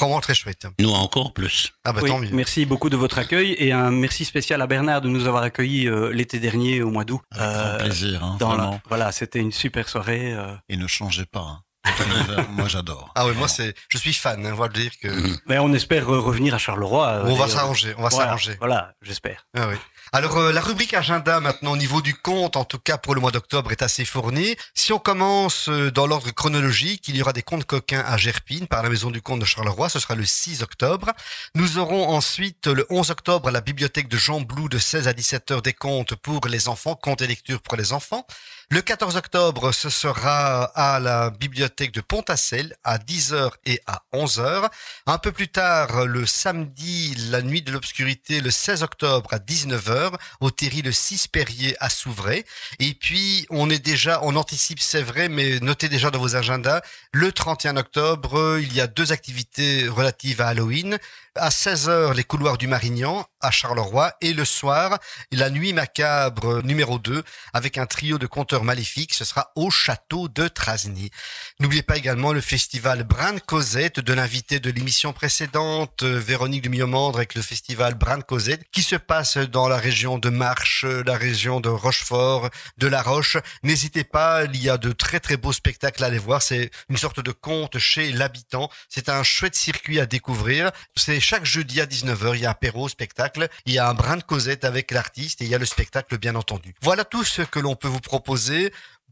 [0.00, 0.66] Vraiment très chouette.
[0.78, 1.72] Nous encore plus.
[1.84, 2.30] Ah bah Oui, tant mieux.
[2.32, 5.86] merci beaucoup de votre accueil et un merci spécial à Bernard de nous avoir accueillis
[5.88, 7.20] euh, l'été dernier au mois d'août.
[7.32, 10.32] Avec grand Euh, plaisir, hein, dans la- voilà, c'était une super soirée.
[10.32, 11.40] euh, Et ne changez pas.
[11.40, 11.60] hein.
[12.50, 13.10] Moi j'adore.
[13.14, 14.44] Ah oui, moi c'est, je suis fan.
[14.44, 15.38] Hein, on va le dire que Mhm.
[15.46, 17.06] mais on espère revenir à Charleroi.
[17.08, 18.56] euh, on va s'arranger, on va Voilà, s'arranger.
[18.60, 19.46] Voilà, j'espère.
[19.56, 19.76] Ah oui.
[20.12, 23.20] Alors euh, la rubrique agenda maintenant au niveau du compte, en tout cas pour le
[23.20, 24.56] mois d'octobre, est assez fournie.
[24.74, 28.66] Si on commence euh, dans l'ordre chronologique, il y aura des contes coquins à Gerpine
[28.66, 31.10] par la maison du comte de Charleroi, ce sera le 6 octobre.
[31.54, 35.12] Nous aurons ensuite le 11 octobre à la bibliothèque de Jean Blou de 16 à
[35.12, 38.26] 17 heures des contes pour les enfants, contes et lectures pour les enfants.
[38.72, 44.70] Le 14 octobre, ce sera à la bibliothèque de Pontacel à 10h et à 11h.
[45.06, 50.12] Un peu plus tard, le samedi, la nuit de l'obscurité, le 16 octobre à 19h,
[50.38, 52.44] au Terry le 6 Perrier à Souvray.
[52.78, 56.80] Et puis, on est déjà, on anticipe, c'est vrai, mais notez déjà dans vos agendas,
[57.12, 60.96] le 31 octobre, il y a deux activités relatives à Halloween.
[61.34, 64.98] À 16h, les couloirs du Marignan à Charleroi et le soir,
[65.32, 70.28] la nuit macabre numéro 2 avec un trio de conteurs maléfiques, ce sera au château
[70.28, 71.10] de Trasny.
[71.58, 76.68] N'oubliez pas également le festival Bran Cosette de l'invité de l'émission précédente, euh, Véronique de
[76.68, 81.16] Miomandre avec le festival Bran Cosette qui se passe dans la région de Marche, la
[81.16, 83.36] région de Rochefort, de La Roche.
[83.62, 86.42] N'hésitez pas, il y a de très très beaux spectacles à aller voir.
[86.42, 88.70] C'est une sorte de conte chez l'habitant.
[88.88, 90.70] C'est un chouette circuit à découvrir.
[90.96, 94.16] C'est chaque jeudi à 19h, il y a apéro, spectacle, il y a un brin
[94.16, 96.74] de causette avec l'artiste et il y a le spectacle bien entendu.
[96.82, 98.49] Voilà tout ce que l'on peut vous proposer.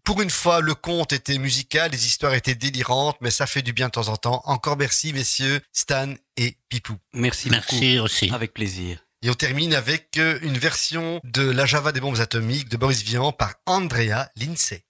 [0.04, 3.72] Pour une fois, le conte était musical, les histoires étaient délirantes, mais ça fait du
[3.72, 4.40] bien de temps en temps.
[4.44, 6.96] Encore merci, messieurs, Stan et Pipou.
[7.12, 8.30] Merci, Merci aussi.
[8.32, 9.04] Avec plaisir.
[9.22, 13.02] Et on termine avec euh, une version de La Java des bombes atomiques de Boris
[13.02, 14.84] Vian par Andrea Lindsay.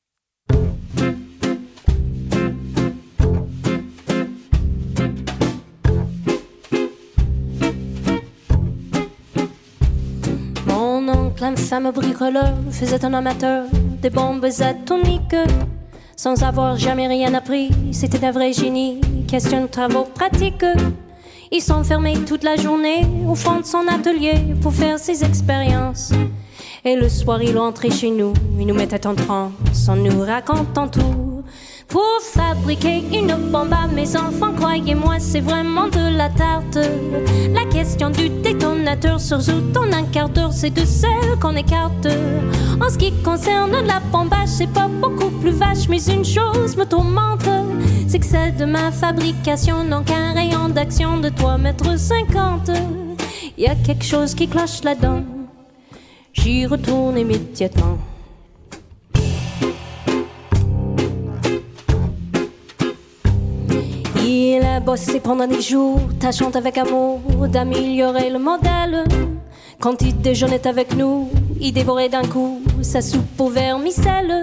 [11.40, 13.66] Mon oncle, infâme bricoleur, faisait un amateur
[14.00, 15.36] des bombes atomiques.
[16.16, 19.00] Sans avoir jamais rien appris, c'était un vrai génie.
[19.26, 20.64] Question de travaux pratiques.
[21.50, 26.12] Il s'enfermait toute la journée au fond de son atelier pour faire ses expériences.
[26.84, 30.88] Et le soir, il entrait chez nous, il nous mettait en transe en nous racontant
[30.88, 31.27] tout.
[31.88, 36.78] Pour fabriquer une bombe mes enfants, croyez-moi, c'est vraiment de la tarte.
[37.54, 42.06] La question du détonateur surjoue en un quart d'heure, c'est de celle qu'on écarte.
[42.78, 46.84] En ce qui concerne la bombage, c'est pas beaucoup plus vache, mais une chose me
[46.84, 47.48] tourmente.
[48.06, 52.70] C'est que celle de ma fabrication n'a qu'un rayon d'action de 3 mètres 50.
[53.56, 55.22] Y a quelque chose qui cloche là-dedans.
[56.34, 57.96] J'y retourne immédiatement.
[64.84, 69.04] Bossé pendant des jours, tâchant avec amour d'améliorer le modèle.
[69.80, 71.28] Quand il déjeunait avec nous,
[71.60, 74.42] il dévorait d'un coup sa soupe au vermicelle.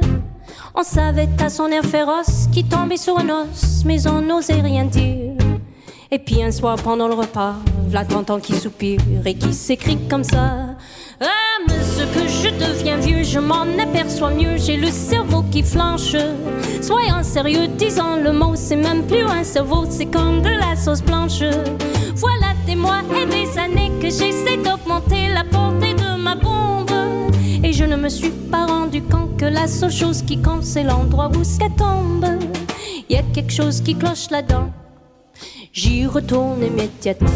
[0.76, 4.86] On savait à son air féroce qu'il tombait sur un os, mais on n'osait rien
[4.86, 5.34] dire.
[6.12, 7.56] Et puis un soir pendant le repas,
[7.88, 10.76] v'là t'entends qui soupire et qui s'écrit comme ça.
[11.20, 15.64] Ah, mais ce que je deviens vieux, je m'en aperçois mieux, j'ai le cerveau qui
[15.64, 16.16] flanche.
[16.82, 19.25] Soyons sérieux, disons le mot, c'est même plus
[19.90, 21.44] c'est comme de la sauce blanche.
[22.16, 26.92] Voilà des mois et des années que j'essaie d'augmenter la portée de ma bombe.
[27.64, 30.84] Et je ne me suis pas rendu compte que la seule chose qui compte, c'est
[30.84, 32.26] l'endroit où ça tombe.
[33.10, 34.72] Y a quelque chose qui cloche là-dedans.
[35.72, 37.30] J'y retourne immédiatement.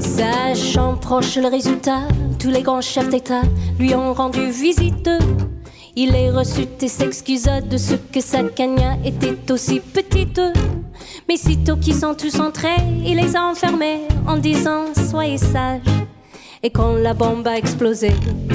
[0.00, 2.02] Sachant proche le résultat,
[2.38, 3.42] tous les grands chefs d'État
[3.78, 5.10] lui ont rendu visite.
[6.00, 10.40] Il est reçu et s'excusa de ce que sa cagna était aussi petite.
[11.28, 15.80] Mais sitôt qu'ils sont tous entrés, il les a enfermés en disant Soyez sages.
[16.62, 18.12] Et quand la bombe a explosé,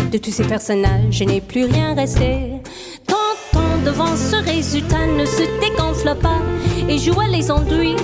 [0.10, 2.62] de tous ces personnages, il n'est plus rien resté.
[3.06, 6.40] Tonton devant ce résultat ne se dégonfle pas
[6.88, 8.00] et joua les enduire.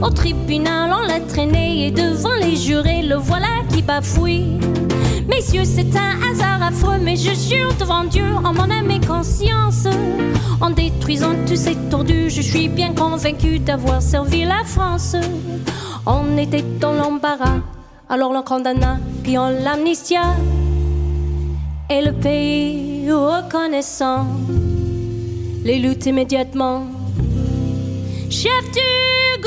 [0.00, 4.60] Au tribunal, on l'a traîné et devant les jurés, le voilà qui bafouille.
[5.28, 9.86] Messieurs, c'est un hasard affreux, mais je jure devant Dieu, en mon âme et conscience,
[10.58, 15.14] en détruisant tous ces tordus, je suis bien convaincu d'avoir servi la France.
[16.06, 17.60] On était dans l'embarras,
[18.08, 20.34] alors l'on condamna, puis on l'amnistia.
[21.90, 24.26] Et le pays reconnaissant
[25.62, 26.86] les luttes immédiatement.
[28.30, 29.42] Chef du